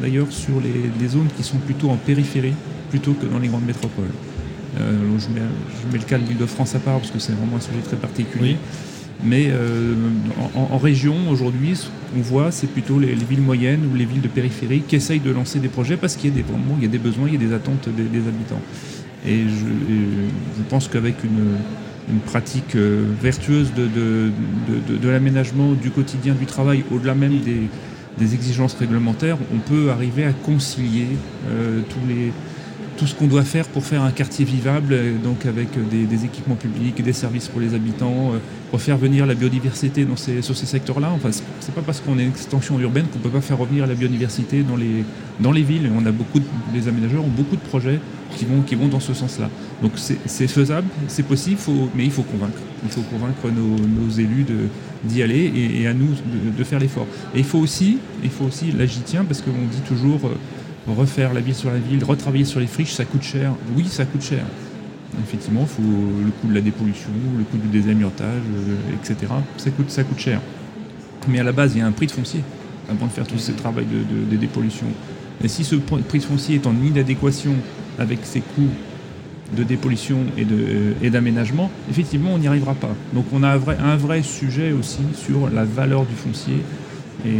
d'ailleurs, 0.00 0.30
sur 0.30 0.60
les, 0.60 0.90
les 1.00 1.08
zones 1.08 1.28
qui 1.36 1.42
sont 1.42 1.58
plutôt 1.58 1.90
en 1.90 1.96
périphérie, 1.96 2.54
plutôt 2.90 3.12
que 3.14 3.26
dans 3.26 3.40
les 3.40 3.48
grandes 3.48 3.66
métropoles. 3.66 4.12
Euh, 4.80 4.98
je, 5.18 5.28
mets, 5.28 5.40
je 5.40 5.92
mets 5.92 5.98
le 5.98 6.04
cas 6.08 6.18
de 6.18 6.26
l'Île-de-France 6.26 6.76
à 6.76 6.78
part, 6.78 6.98
parce 6.98 7.10
que 7.10 7.18
c'est 7.18 7.32
vraiment 7.32 7.56
un 7.56 7.60
sujet 7.60 7.80
très 7.84 7.96
particulier. 7.96 8.52
Oui. 8.52 8.56
Mais 9.24 9.48
euh, 9.50 9.94
en, 10.54 10.78
région, 10.78 11.14
aujourd'hui, 11.30 11.76
ce 11.76 11.86
qu'on 12.12 12.20
voit, 12.22 12.50
c'est 12.50 12.66
plutôt 12.66 12.98
les, 12.98 13.14
les 13.14 13.24
villes 13.24 13.40
moyennes 13.40 13.88
ou 13.92 13.96
les 13.96 14.04
villes 14.04 14.20
de 14.20 14.28
périphérie 14.28 14.82
qui 14.86 14.96
essayent 14.96 15.20
de 15.20 15.30
lancer 15.30 15.58
des 15.60 15.68
projets 15.68 15.96
parce 15.96 16.16
qu'il 16.16 16.30
y 16.30 16.32
a 16.32 16.42
des, 16.42 16.50
moments, 16.50 16.74
il 16.78 16.82
y 16.84 16.86
a 16.86 16.90
des 16.90 16.98
besoins, 16.98 17.28
il 17.28 17.34
y 17.34 17.36
a 17.36 17.48
des 17.48 17.54
attentes 17.54 17.88
des, 17.88 18.02
des 18.04 18.26
habitants. 18.26 18.60
Et 19.26 19.42
je, 19.48 20.62
pense 20.68 20.88
qu'avec 20.88 21.22
une, 21.24 21.58
pratique 22.26 22.74
euh, 22.74 23.04
vertueuse 23.22 23.72
de, 23.74 25.08
l'aménagement 25.08 25.72
du 25.72 25.90
quotidien 25.90 26.34
du 26.34 26.46
travail, 26.46 26.84
au-delà 26.92 27.14
même 27.14 27.38
des, 27.40 28.34
exigences 28.34 28.74
réglementaires, 28.74 29.38
on 29.54 29.58
peut 29.58 29.90
arriver 29.90 30.24
à 30.24 30.32
concilier 30.32 31.06
euh, 31.48 31.80
tout 32.96 33.06
ce 33.06 33.14
qu'on 33.14 33.26
doit 33.26 33.42
faire 33.42 33.66
pour 33.66 33.84
faire 33.84 34.02
un 34.02 34.10
quartier 34.10 34.44
vivable, 34.44 34.92
euh, 34.92 35.16
donc 35.18 35.46
avec 35.46 35.68
des, 35.88 36.24
équipements 36.24 36.54
publics, 36.54 37.02
des 37.02 37.12
services 37.12 37.48
pour 37.48 37.60
les 37.60 37.74
habitants, 37.74 38.32
euh, 38.32 38.38
pour 38.70 38.80
faire 38.80 38.96
venir 38.96 39.26
la 39.26 39.34
biodiversité 39.34 40.04
dans 40.04 40.16
ces, 40.16 40.42
sur 40.42 40.56
ces 40.56 40.66
secteurs-là. 40.66 41.10
Enfin, 41.14 41.30
c'est- 41.32 41.72
pas 41.72 41.80
parce 41.80 42.00
qu'on 42.00 42.18
est 42.18 42.22
une 42.22 42.28
extension 42.28 42.78
urbaine 42.78 43.06
qu'on 43.06 43.18
peut 43.18 43.30
pas 43.30 43.40
faire 43.40 43.58
revenir 43.58 43.86
la 43.86 43.94
biodiversité 43.94 44.62
dans 44.62 44.76
les, 44.76 45.04
dans 45.40 45.52
les 45.52 45.62
villes. 45.62 45.90
On 45.96 46.04
a 46.04 46.12
beaucoup 46.12 46.40
les 46.74 46.86
aménageurs 46.86 47.24
ont 47.24 47.28
beaucoup 47.28 47.56
de 47.56 47.62
projets 47.62 47.98
qui 48.36 48.44
vont, 48.44 48.62
qui 48.62 48.74
vont 48.74 48.88
dans 48.88 49.00
ce 49.00 49.14
sens-là. 49.14 49.48
Donc 49.82 49.92
c'est 49.96 50.46
faisable, 50.46 50.86
c'est 51.08 51.22
possible, 51.22 51.58
mais 51.94 52.04
il 52.04 52.10
faut 52.10 52.22
convaincre. 52.22 52.58
Il 52.84 52.90
faut 52.90 53.02
convaincre 53.02 53.48
nos, 53.50 54.10
élus 54.10 54.46
d'y 55.04 55.22
aller 55.22 55.52
et, 55.80 55.86
à 55.86 55.94
nous 55.94 56.08
de, 56.56 56.64
faire 56.64 56.78
l'effort. 56.78 57.06
Et 57.34 57.38
il 57.38 57.44
faut 57.44 57.58
aussi, 57.58 57.98
il 58.22 58.30
faut 58.30 58.44
aussi, 58.44 58.72
là 58.72 58.86
j'y 58.86 59.00
tiens 59.00 59.24
parce 59.24 59.40
qu'on 59.40 59.50
dit 59.50 59.80
toujours 59.86 60.20
euh, 60.24 60.92
refaire 60.92 61.32
la 61.32 61.40
ville 61.40 61.54
sur 61.54 61.70
la 61.70 61.78
ville, 61.78 62.04
retravailler 62.04 62.44
sur 62.44 62.60
les 62.60 62.66
friches, 62.66 62.92
ça 62.92 63.04
coûte 63.04 63.22
cher. 63.22 63.54
Oui, 63.76 63.86
ça 63.88 64.04
coûte 64.04 64.22
cher. 64.22 64.44
Effectivement, 65.22 65.66
faut 65.66 65.82
le 65.82 66.30
coût 66.40 66.48
de 66.48 66.54
la 66.54 66.60
dépollution, 66.62 67.10
le 67.36 67.44
coût 67.44 67.58
du 67.58 67.68
désamiantage, 67.68 68.42
euh, 68.54 68.94
etc. 68.94 69.32
Ça 69.58 69.70
coûte, 69.70 69.90
ça 69.90 70.04
coûte 70.04 70.18
cher. 70.18 70.40
Mais 71.28 71.38
à 71.38 71.44
la 71.44 71.52
base, 71.52 71.72
il 71.74 71.78
y 71.78 71.82
a 71.82 71.86
un 71.86 71.92
prix 71.92 72.06
de 72.06 72.12
foncier 72.12 72.42
avant 72.88 73.06
de 73.06 73.12
faire 73.12 73.26
tout 73.26 73.38
ce 73.38 73.52
travail 73.52 73.84
de, 73.86 74.26
de- 74.30 74.36
dépollution. 74.36 74.86
Et 75.42 75.48
si 75.48 75.64
ce 75.64 75.76
pr- 75.76 76.02
prix 76.02 76.18
de 76.18 76.24
foncier 76.24 76.56
est 76.56 76.66
en 76.66 76.74
inadéquation 76.82 77.54
avec 77.98 78.20
ses 78.24 78.40
coûts 78.40 78.68
de 79.56 79.62
dépollution 79.64 80.18
et 80.38 80.44
de- 80.44 80.94
et 81.02 81.10
d'aménagement, 81.10 81.70
effectivement, 81.90 82.30
on 82.34 82.38
n'y 82.38 82.46
arrivera 82.48 82.74
pas. 82.74 82.94
Donc 83.14 83.26
on 83.32 83.42
a 83.42 83.48
un 83.50 83.56
vrai, 83.58 83.76
un 83.84 83.96
vrai 83.96 84.22
sujet 84.22 84.72
aussi 84.72 85.00
sur 85.14 85.50
la 85.50 85.64
valeur 85.64 86.06
du 86.06 86.14
foncier. 86.14 86.56
Et 87.24 87.30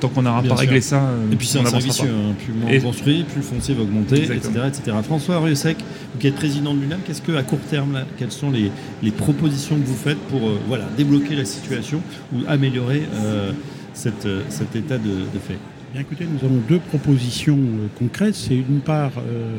tant 0.00 0.08
qu'on 0.08 0.22
n'aura 0.22 0.40
pas 0.42 0.48
sûr. 0.48 0.56
réglé 0.58 0.80
ça, 0.80 1.02
euh, 1.02 1.30
Et 1.32 1.36
puis 1.36 1.46
c'est 1.46 1.58
on 1.58 1.66
un 1.66 1.70
pas. 1.70 1.76
hein. 1.76 2.34
plus 2.38 2.54
on 2.64 2.68
Et- 2.70 2.78
construit, 2.80 3.24
plus 3.24 3.36
le 3.38 3.42
foncier 3.42 3.74
va 3.74 3.82
augmenter, 3.82 4.22
Exactement. 4.22 4.64
etc., 4.66 4.78
etc. 4.80 4.96
François 5.02 5.40
Riosec, 5.40 5.76
vous 6.14 6.18
qui 6.20 6.26
êtes 6.28 6.36
président 6.36 6.72
de 6.72 6.80
l'UNAM, 6.80 7.00
qu'est-ce 7.04 7.20
que 7.20 7.32
à 7.32 7.42
court 7.42 7.58
terme, 7.68 7.92
là, 7.92 8.04
quelles 8.16 8.32
sont 8.32 8.50
les, 8.50 8.70
les 9.02 9.10
propositions 9.10 9.76
que 9.76 9.84
vous 9.84 9.94
faites 9.96 10.16
pour 10.30 10.40
euh, 10.48 10.58
voilà, 10.68 10.84
débloquer 10.96 11.34
la 11.36 11.44
situation 11.44 12.00
ou 12.32 12.38
améliorer 12.48 13.02
euh, 13.14 13.50
cette, 13.92 14.24
euh, 14.24 14.42
cet 14.48 14.74
état 14.74 14.96
de, 14.96 15.08
de 15.10 15.38
fait? 15.46 15.58
Bien 15.90 16.02
écoutez, 16.02 16.26
nous 16.26 16.44
avons 16.44 16.60
deux 16.68 16.80
propositions 16.80 17.56
euh, 17.56 17.86
concrètes. 17.98 18.34
C'est 18.34 18.56
d'une 18.56 18.80
part 18.80 19.12
euh, 19.16 19.56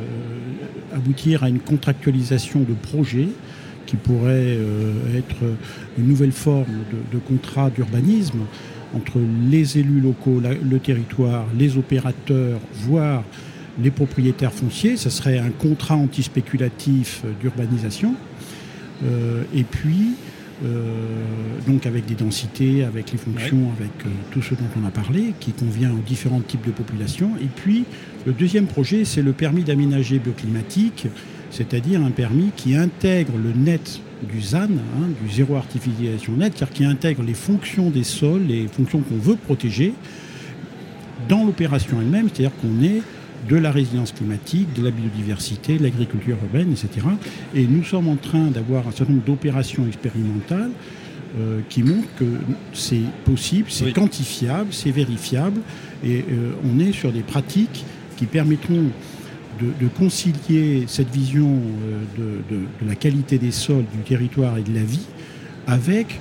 aboutir 0.93 1.43
à 1.43 1.49
une 1.49 1.57
contractualisation 1.59 2.59
de 2.59 2.73
projet 2.73 3.29
qui 3.87 3.95
pourrait 3.95 4.55
euh, 4.59 5.17
être 5.17 5.37
une 5.97 6.07
nouvelle 6.07 6.31
forme 6.31 6.83
de, 7.11 7.17
contrat 7.17 7.71
d'urbanisme 7.71 8.41
entre 8.95 9.17
les 9.49 9.79
élus 9.79 10.01
locaux, 10.01 10.39
le 10.39 10.77
territoire, 10.77 11.47
les 11.57 11.77
opérateurs, 11.77 12.59
voire 12.75 13.23
les 13.81 13.89
propriétaires 13.89 14.53
fonciers. 14.53 14.97
Ce 14.97 15.09
serait 15.09 15.39
un 15.39 15.49
contrat 15.49 15.95
antispéculatif 15.95 17.23
d'urbanisation. 17.39 18.13
Et 19.53 19.63
puis, 19.63 20.15
donc 21.67 21.85
avec 21.85 22.05
des 22.05 22.15
densités, 22.15 22.83
avec 22.83 23.11
les 23.11 23.17
fonctions, 23.17 23.71
avec 23.77 23.91
euh, 24.05 24.09
tout 24.31 24.41
ce 24.41 24.55
dont 24.55 24.69
on 24.81 24.87
a 24.87 24.91
parlé, 24.91 25.33
qui 25.39 25.51
convient 25.51 25.91
aux 25.91 26.01
différents 26.05 26.41
types 26.41 26.65
de 26.65 26.71
populations. 26.71 27.31
Et 27.41 27.47
puis, 27.47 27.85
le 28.25 28.33
deuxième 28.33 28.65
projet, 28.65 29.05
c'est 29.05 29.21
le 29.21 29.33
permis 29.33 29.63
d'aménager 29.63 30.19
bioclimatique, 30.19 31.07
c'est-à-dire 31.51 32.01
un 32.01 32.11
permis 32.11 32.51
qui 32.55 32.75
intègre 32.75 33.33
le 33.37 33.53
net 33.53 34.01
du 34.21 34.41
ZAN, 34.41 34.63
hein, 34.63 35.07
du 35.23 35.31
zéro 35.31 35.55
artificialisation 35.55 36.33
net, 36.33 36.53
c'est-à-dire 36.55 36.75
qui 36.75 36.85
intègre 36.85 37.23
les 37.23 37.33
fonctions 37.33 37.89
des 37.89 38.03
sols, 38.03 38.43
les 38.47 38.67
fonctions 38.67 38.99
qu'on 38.99 39.17
veut 39.17 39.35
protéger 39.35 39.93
dans 41.29 41.45
l'opération 41.45 42.01
elle-même, 42.01 42.27
c'est-à-dire 42.27 42.55
qu'on 42.57 42.83
est 42.83 43.01
de 43.47 43.55
la 43.55 43.71
résilience 43.71 44.11
climatique, 44.11 44.73
de 44.73 44.83
la 44.83 44.91
biodiversité, 44.91 45.77
de 45.77 45.83
l'agriculture 45.83 46.37
urbaine, 46.43 46.71
etc. 46.71 47.05
Et 47.55 47.65
nous 47.65 47.83
sommes 47.83 48.07
en 48.09 48.15
train 48.15 48.47
d'avoir 48.47 48.87
un 48.87 48.91
certain 48.91 49.13
nombre 49.13 49.25
d'opérations 49.25 49.87
expérimentales 49.87 50.71
euh, 51.39 51.59
qui 51.69 51.83
montrent 51.83 52.13
que 52.17 52.25
c'est 52.73 53.01
possible, 53.25 53.67
c'est 53.69 53.85
Oui. 53.85 53.93
quantifiable, 53.93 54.69
c'est 54.71 54.91
vérifiable, 54.91 55.61
et 56.03 56.25
euh, 56.31 56.51
on 56.65 56.79
est 56.79 56.91
sur 56.91 57.11
des 57.11 57.21
pratiques 57.21 57.85
qui 58.17 58.25
permettront 58.25 58.85
de, 59.61 59.65
de 59.85 59.87
concilier 59.89 60.85
cette 60.87 61.09
vision 61.11 61.47
euh, 61.49 62.01
de, 62.49 62.55
de- 62.55 62.61
de 62.81 62.87
la 62.87 62.95
qualité 62.95 63.37
des 63.37 63.51
sols, 63.51 63.85
du 63.93 63.99
territoire 64.03 64.57
et 64.57 64.63
de 64.63 64.73
la 64.73 64.83
vie 64.83 65.05
avec 65.67 66.19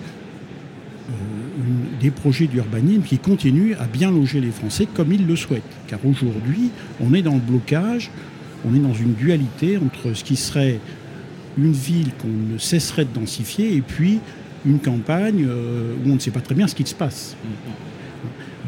une- 1.09 1.99
des 2.01 2.11
projets 2.11 2.47
d'urbanisme 2.47 3.03
qui 3.03 3.18
continuent 3.18 3.75
à 3.81 3.87
bien 3.87 4.11
loger 4.11 4.40
les 4.40 4.51
Français 4.51 4.87
comme 4.92 5.12
ils 5.12 5.27
le 5.27 5.37
souhaitent. 5.37 5.62
Car 5.88 5.99
aujourd'hui, 6.05 6.71
on 7.01 7.14
est 7.14 7.23
dans 7.23 7.35
le 7.35 7.40
blocage, 7.40 8.11
on 8.64 8.75
est 8.75 8.79
dans 8.79 8.94
une 8.94 9.14
dualité 9.14 9.79
entre 9.79 10.14
ce 10.14 10.23
qui 10.25 10.37
serait 10.37 10.79
une 11.57 11.73
ville 11.73 12.11
qu'on 12.21 12.53
ne 12.55 12.59
cesserait 12.59 13.05
de 13.05 13.12
densifier 13.18 13.75
et 13.75 13.81
puis 13.81 14.21
une 14.66 14.79
campagne 14.79 15.44
euh, 15.49 15.94
où 16.05 16.11
on 16.11 16.14
ne 16.14 16.18
sait 16.18 16.31
pas 16.31 16.40
très 16.40 16.55
bien 16.55 16.66
ce 16.68 16.75
qui 16.75 16.85
se 16.87 16.94
passe. 16.94 17.37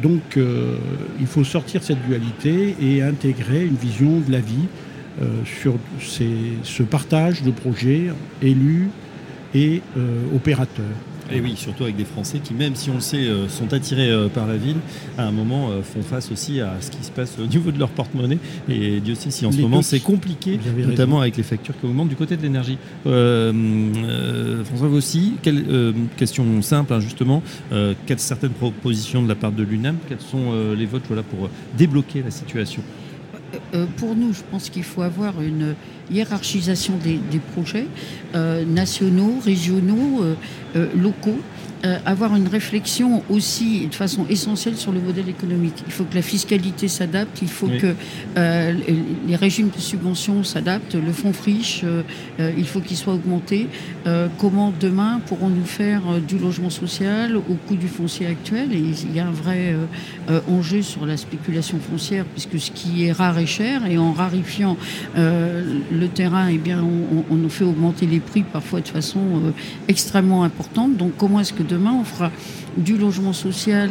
Donc 0.01 0.37
euh, 0.37 0.77
il 1.19 1.27
faut 1.27 1.43
sortir 1.43 1.79
de 1.81 1.85
cette 1.85 2.05
dualité 2.07 2.75
et 2.81 3.01
intégrer 3.01 3.65
une 3.65 3.75
vision 3.75 4.19
de 4.19 4.31
la 4.31 4.39
vie 4.39 4.67
euh, 5.21 5.25
sur 5.45 5.75
ce 6.01 6.83
partage 6.83 7.43
de 7.43 7.51
projets 7.51 8.07
élus 8.41 8.87
et 9.53 9.81
euh, 9.97 10.23
opérateurs. 10.35 10.85
Et 11.33 11.41
oui, 11.41 11.53
surtout 11.55 11.83
avec 11.83 11.95
des 11.95 12.05
Français 12.05 12.39
qui, 12.43 12.53
même 12.53 12.75
si 12.75 12.89
on 12.89 12.95
le 12.95 12.99
sait, 12.99 13.17
euh, 13.17 13.47
sont 13.47 13.73
attirés 13.73 14.09
euh, 14.09 14.27
par 14.27 14.47
la 14.47 14.57
ville, 14.57 14.77
à 15.17 15.25
un 15.25 15.31
moment 15.31 15.69
euh, 15.69 15.81
font 15.81 16.01
face 16.01 16.31
aussi 16.31 16.61
à 16.61 16.73
ce 16.79 16.91
qui 16.91 17.03
se 17.03 17.11
passe 17.11 17.37
au 17.39 17.45
niveau 17.47 17.71
de 17.71 17.79
leur 17.79 17.89
porte-monnaie. 17.89 18.39
Et 18.69 18.99
Dieu 18.99 19.15
sait 19.15 19.31
si 19.31 19.45
en 19.45 19.51
ce 19.51 19.59
moment 19.61 19.81
c'est 19.81 19.99
compliqué, 19.99 20.59
notamment 20.87 21.17
raison. 21.17 21.21
avec 21.21 21.37
les 21.37 21.43
factures 21.43 21.79
qui 21.79 21.85
augmentent 21.85 22.09
du 22.09 22.15
côté 22.15 22.37
de 22.37 22.41
l'énergie. 22.41 22.77
Euh, 23.07 23.51
euh, 23.53 24.63
François 24.63 24.87
Vossi, 24.87 25.33
quelle, 25.41 25.63
euh, 25.69 25.93
question 26.17 26.61
simple 26.61 26.93
hein, 26.93 26.99
justement, 26.99 27.41
quelles 28.05 28.19
certaines 28.19 28.51
propositions 28.51 29.23
de 29.23 29.27
la 29.27 29.35
part 29.35 29.51
de 29.51 29.63
l'UNAM, 29.63 29.97
quels 30.07 30.21
sont 30.21 30.53
les 30.77 30.85
votes 30.85 31.03
voilà, 31.07 31.23
pour 31.23 31.49
débloquer 31.77 32.21
la 32.23 32.31
situation? 32.31 32.81
Euh, 33.73 33.85
pour 33.97 34.15
nous, 34.15 34.33
je 34.33 34.41
pense 34.49 34.69
qu'il 34.69 34.83
faut 34.83 35.01
avoir 35.01 35.41
une 35.41 35.75
hiérarchisation 36.11 36.93
des, 36.97 37.19
projets 37.53 37.87
euh, 38.35 38.65
nationaux, 38.65 39.35
régionaux, 39.43 40.23
euh, 40.23 40.35
euh, 40.75 40.87
locaux. 40.95 41.39
Euh, 41.85 41.97
avoir 42.05 42.35
une 42.35 42.47
réflexion 42.47 43.23
aussi 43.29 43.87
de 43.87 43.95
façon 43.95 44.25
essentielle 44.29 44.75
sur 44.77 44.91
le 44.91 44.99
modèle 44.99 45.29
économique. 45.29 45.83
Il 45.87 45.91
faut 45.93 46.03
que 46.03 46.15
la 46.15 46.21
fiscalité 46.21 46.87
s'adapte, 46.87 47.41
il 47.41 47.47
faut 47.47 47.67
Oui. 47.67 47.77
que 47.79 47.93
euh, 48.37 48.73
les- 49.27 49.35
régimes 49.35 49.69
de 49.75 49.79
subvention 49.81 50.43
s'adaptent, 50.43 50.93
le 50.95 51.11
fonds 51.11 51.33
friche, 51.33 51.81
euh, 51.83 52.03
euh, 52.39 52.51
il 52.57 52.67
faut 52.67 52.79
qu'il 52.81 52.97
soit 52.97 53.13
augmenté. 53.13 53.67
Euh, 54.05 54.27
comment 54.37 54.71
demain 54.79 55.19
pourrons-nous 55.25 55.65
faire 55.65 56.01
euh, 56.09 56.19
du 56.19 56.37
logement 56.37 56.69
social 56.69 57.35
au 57.37 57.55
coût 57.67 57.75
du 57.75 57.87
foncier 57.87 58.27
actuel? 58.27 58.71
Et 58.73 58.77
il 58.77 59.15
y 59.15 59.19
a 59.19 59.27
un 59.27 59.31
vrai 59.31 59.75
enjeu 60.49 60.81
sur 60.81 61.05
la 61.05 61.17
spéculation 61.17 61.79
foncière, 61.79 62.25
puisque 62.25 62.59
ce 62.59 62.71
qui 62.71 63.05
est 63.05 63.11
rare 63.11 63.37
est 63.39 63.45
cher, 63.45 63.85
et 63.85 63.97
en 63.97 64.11
rarifiant 64.13 64.77
euh, 65.17 65.79
le 65.91 66.07
terrain, 66.07 66.47
eh 66.49 66.57
bien, 66.57 66.83
on, 66.83 67.23
on, 67.33 67.45
on 67.45 67.49
fait 67.49 67.63
augmenter 67.63 68.05
les 68.05 68.19
prix 68.19 68.43
parfois 68.43 68.81
de 68.81 68.87
façon 68.87 69.19
euh, 69.19 69.51
extrêmement 69.87 70.43
importante. 70.43 70.97
Donc 70.97 71.13
comment 71.17 71.39
est-ce 71.39 71.53
que 71.53 71.63
demain 71.71 71.99
on 71.99 72.03
fera 72.03 72.31
du 72.77 72.97
logement 72.97 73.33
social 73.33 73.89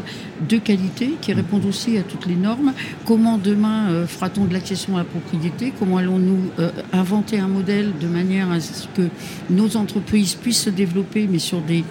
de 0.49 0.57
qualité 0.57 1.15
qui 1.21 1.33
réponde 1.33 1.65
aussi 1.67 1.99
à 1.99 2.03
toutes 2.03 2.27
les 2.27 2.37
normes. 2.37 2.73
Comment 3.05 3.39
demain 3.39 3.91
euh, 3.91 4.07
fera-t-on 4.07 4.45
de 4.45 4.53
l'accession 4.53 4.97
à 4.97 5.01
la 5.01 5.05
propriété? 5.05 5.73
Comment 5.79 5.99
allons-nous 5.99 6.39
euh, 6.59 6.71
inventer 6.93 7.39
un 7.39 7.49
modèle 7.49 7.93
de 8.01 8.07
manière 8.07 8.51
à 8.51 8.61
ce 8.61 8.87
que 8.95 9.09
nos 9.51 9.77
entreprises 9.77 10.35
puissent 10.35 10.63
se 10.63 10.71
développer, 10.71 11.29
mais 11.31 11.39
sur 11.39 11.61
des, 11.61 11.85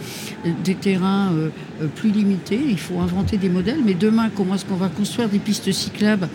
des 0.64 0.76
terrains 0.76 1.32
euh, 1.34 1.50
euh, 1.82 1.88
plus 1.88 2.12
limités? 2.12 2.60
Il 2.68 2.80
faut 2.80 3.00
inventer 3.00 3.38
des 3.38 3.50
modèles. 3.50 3.80
Mais 3.86 3.94
demain, 3.94 4.30
comment 4.36 4.56
est-ce 4.56 4.66
qu'on 4.66 4.76
va 4.76 4.90
construire 4.90 5.30
des 5.30 5.40
pistes 5.40 5.72
cyclables 5.72 6.28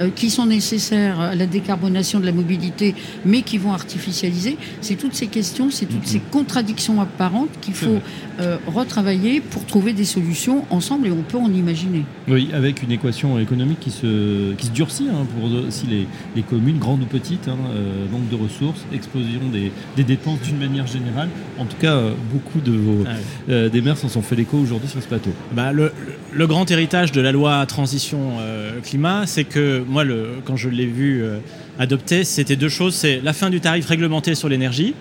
euh, 0.00 0.10
qui 0.14 0.30
sont 0.30 0.46
nécessaires 0.46 1.20
à 1.20 1.34
la 1.34 1.46
décarbonation 1.46 2.20
de 2.20 2.26
la 2.26 2.32
mobilité, 2.32 2.94
mais 3.24 3.42
qui 3.42 3.58
vont 3.58 3.72
artificialiser? 3.72 4.56
C'est 4.80 4.96
toutes 4.96 5.14
ces 5.14 5.28
questions, 5.28 5.70
c'est 5.70 5.86
toutes 5.86 6.06
ces 6.06 6.20
contradictions 6.20 7.00
apparentes 7.00 7.50
qu'il 7.60 7.74
faut 7.74 8.00
euh, 8.40 8.58
retravailler 8.66 9.40
pour 9.40 9.64
trouver 9.66 9.92
des 9.92 10.01
solutions 10.04 10.64
ensemble, 10.70 11.06
et 11.08 11.10
on 11.10 11.22
peut 11.22 11.38
en 11.38 11.52
imaginer. 11.52 12.04
Oui, 12.28 12.48
avec 12.52 12.82
une 12.82 12.92
équation 12.92 13.38
économique 13.38 13.80
qui 13.80 13.90
se, 13.90 14.52
qui 14.54 14.66
se 14.66 14.72
durcit 14.72 15.06
hein, 15.10 15.26
pour 15.34 15.50
aussi 15.66 15.86
les, 15.86 16.06
les 16.36 16.42
communes, 16.42 16.78
grandes 16.78 17.02
ou 17.02 17.06
petites, 17.06 17.48
hein, 17.48 17.56
euh, 17.74 18.04
manque 18.10 18.28
de 18.28 18.36
ressources, 18.36 18.84
explosion 18.92 19.40
des, 19.52 19.72
des 19.96 20.04
dépenses 20.04 20.40
d'une 20.42 20.58
manière 20.58 20.86
générale. 20.86 21.28
En 21.58 21.64
tout 21.64 21.76
cas, 21.80 21.94
euh, 21.94 22.12
beaucoup 22.32 22.60
de 22.60 22.72
vos, 22.72 23.04
Ah 23.06 23.10
euh, 23.50 23.68
des 23.68 23.80
maires 23.80 23.96
s'en 23.96 24.08
sont 24.08 24.22
fait 24.22 24.36
l'écho 24.36 24.56
aujourd'hui 24.58 24.88
sur 24.88 25.02
ce 25.02 25.08
plateau. 25.08 25.30
Bah, 25.54 25.72
le, 25.72 25.92
le 26.32 26.46
grand 26.46 26.70
héritage 26.70 27.12
de 27.12 27.20
la 27.20 27.32
loi 27.32 27.64
transition 27.66 28.38
euh, 28.40 28.80
climat, 28.80 29.26
c'est 29.26 29.44
que 29.44 29.82
moi, 29.86 30.04
le, 30.04 30.40
quand 30.44 30.56
je 30.56 30.68
l'ai 30.68 30.86
vu 30.86 31.22
euh, 31.22 31.38
adopter, 31.78 32.24
c'était 32.24 32.56
deux 32.56 32.68
choses. 32.68 32.94
C'est 32.94 33.20
la 33.22 33.32
fin 33.32 33.50
du 33.50 33.60
tarif 33.60 33.86
réglementé 33.86 34.34
sur 34.34 34.48
l'énergie. 34.48 34.94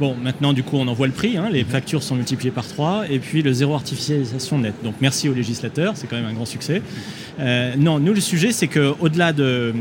Bon, 0.00 0.14
maintenant, 0.14 0.54
du 0.54 0.62
coup, 0.62 0.78
on 0.78 0.88
en 0.88 0.94
voit 0.94 1.08
le 1.08 1.12
prix. 1.12 1.36
hein, 1.36 1.50
les 1.52 1.62
factures 1.62 2.02
sont 2.02 2.14
multipliées 2.14 2.50
par 2.50 2.66
3. 2.66 3.10
Et 3.10 3.18
puis, 3.18 3.42
le 3.42 3.52
zéro 3.52 3.74
artificialisation 3.74 4.58
net. 4.58 4.72
Donc, 4.82 4.94
merci 5.02 5.28
aux 5.28 5.34
législateurs. 5.34 5.92
C'est 5.94 6.06
quand 6.06 6.16
même 6.16 6.24
un 6.24 6.32
grand 6.32 6.46
succès. 6.46 6.80
Euh, 7.38 7.74
non, 7.76 7.98
nous, 7.98 8.14
le 8.14 8.20
sujet, 8.22 8.50
c'est 8.50 8.66
qu'au-delà 8.66 9.34
de, 9.34 9.74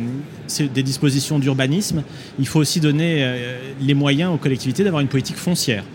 des 0.73 0.83
dispositions 0.83 1.39
d'urbanisme, 1.39 2.03
il 2.37 2.47
faut 2.47 2.59
aussi 2.59 2.81
donner 2.81 3.23
euh, 3.23 3.59
les 3.79 3.93
moyens 3.93 4.33
aux 4.33 4.37
collectivités 4.37 4.83
d'avoir 4.83 5.01
une 5.01 5.07
politique 5.07 5.37
foncière. 5.37 5.85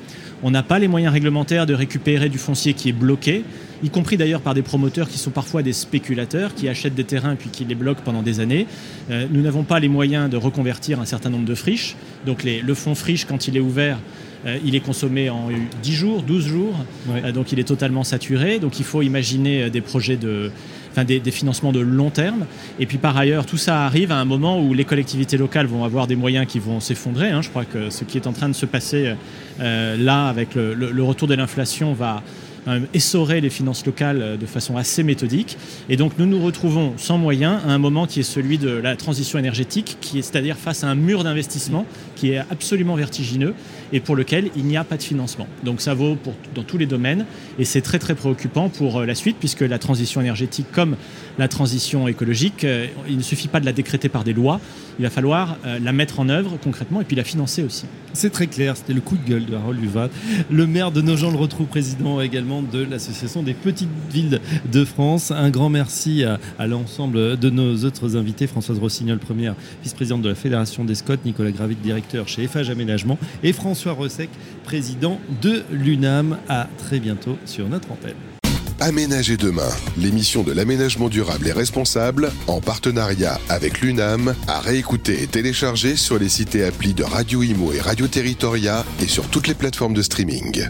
On 0.43 0.51
n'a 0.51 0.63
pas 0.63 0.79
les 0.79 0.89
moyens 0.89 1.13
réglementaires 1.13 1.65
de 1.67 1.75
récupérer 1.75 2.29
du 2.29 2.39
foncier 2.39 2.75
qui 2.75 2.89
est 2.91 2.93
bloqué, 2.93 3.45
y 3.83 3.89
compris 3.91 4.17
d'ailleurs 4.17 4.41
par 4.41 4.53
des 4.55 4.63
promoteurs 4.63 5.09
qui 5.09 5.19
sont 5.19 5.31
parfois 5.31 5.63
des 5.63 5.73
spéculateurs, 5.73 6.55
qui 6.55 6.69
achètent 6.69 6.95
des 6.95 7.05
terrains 7.05 7.35
puis 7.37 7.49
qui 7.51 7.65
les 7.65 7.75
bloquent 7.75 8.03
pendant 8.05 8.23
des 8.23 8.41
années. 8.41 8.67
Euh, 9.11 9.27
nous 9.31 9.41
n'avons 9.43 9.63
pas 9.65 9.81
les 9.81 9.89
moyens 9.89 10.29
de 10.29 10.37
reconvertir 10.37 11.01
un 11.01 11.05
certain 11.07 11.31
nombre 11.31 11.47
de 11.47 11.55
friches. 11.55 11.97
Donc 12.27 12.43
les- 12.45 12.61
le 12.61 12.75
fonds 12.75 12.95
friche, 12.95 13.25
quand 13.25 13.49
il 13.49 13.57
est 13.57 13.61
ouvert, 13.61 13.99
euh, 14.47 14.59
il 14.65 14.75
est 14.75 14.81
consommé 14.81 15.31
en 15.31 15.49
10 15.83 15.93
jours, 15.95 16.23
12 16.23 16.47
jours. 16.47 16.75
Ouais. 17.09 17.23
Euh, 17.25 17.33
donc 17.33 17.53
il 17.53 17.59
est 17.59 17.65
totalement 17.65 18.05
saturé. 18.05 18.59
Donc 18.59 18.79
il 18.79 18.85
faut 18.85 19.01
imaginer 19.03 19.71
des 19.71 19.81
projets 19.81 20.17
de, 20.17 20.51
enfin 20.95 21.05
des, 21.05 21.19
des 21.19 21.31
financements 21.33 21.73
de 21.73 21.81
long 21.81 22.11
terme. 22.11 22.47
Et 22.79 22.87
puis 22.87 22.99
par 22.99 23.17
ailleurs, 23.17 23.47
tout 23.47 23.57
ça 23.57 23.85
arrive 23.85 24.13
à 24.13 24.17
un 24.17 24.25
moment 24.25 24.61
où 24.63 24.75
les 24.75 24.85
collectivités 24.85 25.37
locales 25.37 25.67
vont 25.67 25.83
avoir 25.83 26.07
des 26.07 26.15
moyens 26.17 26.47
qui 26.47 26.61
vont 26.61 26.79
s'effondrer. 26.79 27.31
hein. 27.31 27.43
Je 27.43 27.49
crois 27.51 27.65
que 27.65 27.91
ce 27.91 28.05
qui 28.05 28.17
est 28.17 28.27
en 28.29 28.33
train 28.33 28.49
de 28.49 28.55
se 28.55 28.67
passer 28.67 29.15
euh, 29.61 29.97
là, 29.97 30.29
avec 30.29 30.55
le, 30.55 30.73
le- 30.75 30.93
le 30.93 31.03
retour 31.03 31.27
de 31.27 31.35
l'inflation, 31.35 31.93
va 31.95 32.23
euh, 32.67 32.81
essorer 32.95 33.43
les 33.43 33.51
finances 33.51 33.85
locales 33.85 34.23
euh, 34.23 34.37
de 34.39 34.47
façon 34.47 34.79
assez 34.79 35.03
méthodique. 35.03 35.59
Et 35.91 35.97
donc 35.97 36.13
nous 36.19 36.25
nous 36.25 36.43
retrouvons 36.43 36.95
sans 36.97 37.19
moyens 37.19 37.61
à 37.67 37.71
un 37.71 37.79
moment 37.79 38.07
qui 38.07 38.21
est 38.21 38.25
celui 38.25 38.57
de 38.57 38.71
la 38.71 38.97
transition 38.97 39.39
énergétique, 39.39 39.99
qui 40.01 40.19
est 40.19 40.23
c'est-à-dire 40.23 40.57
face 40.57 40.83
à 40.83 40.89
un 40.89 40.95
mur 40.95 41.25
d'investissement 41.25 41.85
qui 42.17 42.31
est 42.31 42.39
absolument 42.39 42.95
vertigineux 42.95 43.55
et 43.93 44.01
pour 44.01 44.17
lequel 44.17 44.51
il 44.57 44.65
n'y 44.65 44.79
a 44.79 44.85
pas 44.85 44.97
de 44.97 45.03
financement. 45.03 45.47
Donc 45.63 45.83
ça 45.83 45.93
vaut 45.93 46.15
pour, 46.17 46.33
dans 46.55 46.63
tous 46.63 46.79
les 46.79 46.87
domaines 46.87 47.27
et 47.59 47.67
c'est 47.67 47.83
très 47.83 47.99
très 47.99 48.15
préoccupant 48.15 48.71
pour 48.71 49.01
euh, 49.01 49.07
la 49.07 49.15
suite 49.15 49.37
puisque 49.39 49.61
la 49.61 49.79
transition 49.79 50.23
énergétique 50.23 50.67
comme 50.73 50.97
la 51.37 51.49
transition 51.49 52.09
écologique, 52.09 52.65
il 53.09 53.17
ne 53.17 53.23
suffit 53.23 53.49
pas 53.49 53.59
de 53.59 53.67
la 53.67 53.73
décréter 53.73 54.09
par 54.09 54.23
des 54.23 54.33
lois, 54.33 54.61
il 55.01 55.03
va 55.03 55.11
falloir 55.11 55.57
la 55.65 55.93
mettre 55.93 56.21
en 56.21 56.29
œuvre 56.29 56.57
concrètement 56.63 57.01
et 57.01 57.05
puis 57.05 57.17
la 57.17 57.25
financer 57.25 57.65
aussi. 57.65 57.87
C'est 58.13 58.31
très 58.31 58.47
clair, 58.47 58.77
c'était 58.77 58.93
le 58.93 59.01
coup 59.01 59.17
de 59.17 59.29
gueule 59.29 59.45
de 59.45 59.57
Harold 59.57 59.81
Luvat. 59.81 60.09
Le 60.49 60.69
maire 60.69 60.93
de 60.93 61.01
Nogent 61.01 61.33
le 61.33 61.37
retrouve 61.37 61.67
président 61.67 62.21
également 62.21 62.54
de 62.63 62.83
l'Association 62.83 63.43
des 63.43 63.55
petites 63.55 63.89
villes 64.11 64.41
de 64.71 64.85
France. 64.85 65.31
Un 65.31 65.51
grand 65.51 65.71
merci 65.71 66.25
à, 66.25 66.67
l'ensemble 66.67 67.37
de 67.39 67.51
nos 67.51 67.85
autres 67.85 68.17
invités, 68.17 68.47
Françoise 68.47 68.79
Rossignol, 68.79 69.19
première 69.19 69.55
vice-présidente 69.83 70.23
de 70.23 70.29
la 70.29 70.35
Fédération 70.35 70.85
des 70.85 70.95
Scots, 70.95 71.15
Nicolas 71.25 71.51
Gravit, 71.51 71.77
directeur 71.77 72.29
chez 72.29 72.47
FH 72.47 72.71
Aménagement, 72.71 73.19
et 73.43 73.53
François 73.53 73.93
Ressec, 73.93 74.31
président 74.65 75.21
de 75.43 75.63
l'UNAM. 75.71 76.39
À 76.49 76.69
très 76.79 77.01
bientôt 77.01 77.37
sur 77.47 77.69
notre 77.69 77.91
antenne. 77.91 78.15
Aménager 78.81 79.37
demain, 79.37 79.69
l'émission 79.97 80.43
de 80.43 80.53
l'aménagement 80.53 81.09
durable 81.09 81.47
et 81.47 81.53
responsable, 81.53 82.31
en 82.49 82.61
partenariat 82.61 83.41
avec 83.49 83.81
l'UNAM, 83.81 84.35
à 84.49 84.61
réécouter 84.61 85.23
et 85.23 85.27
télécharger 85.27 85.97
sur 85.97 86.19
les 86.19 86.29
sites 86.29 86.55
et 86.55 86.65
applis 86.65 86.93
de 86.93 87.05
Radio 87.05 87.43
Imo 87.43 87.73
et 87.73 87.81
Radio 87.81 88.09
Territoria 88.09 88.85
et 89.01 89.07
sur 89.07 89.29
toutes 89.29 89.47
les 89.47 89.55
plateformes 89.55 89.95
de 89.95 90.03
streaming. 90.03 90.69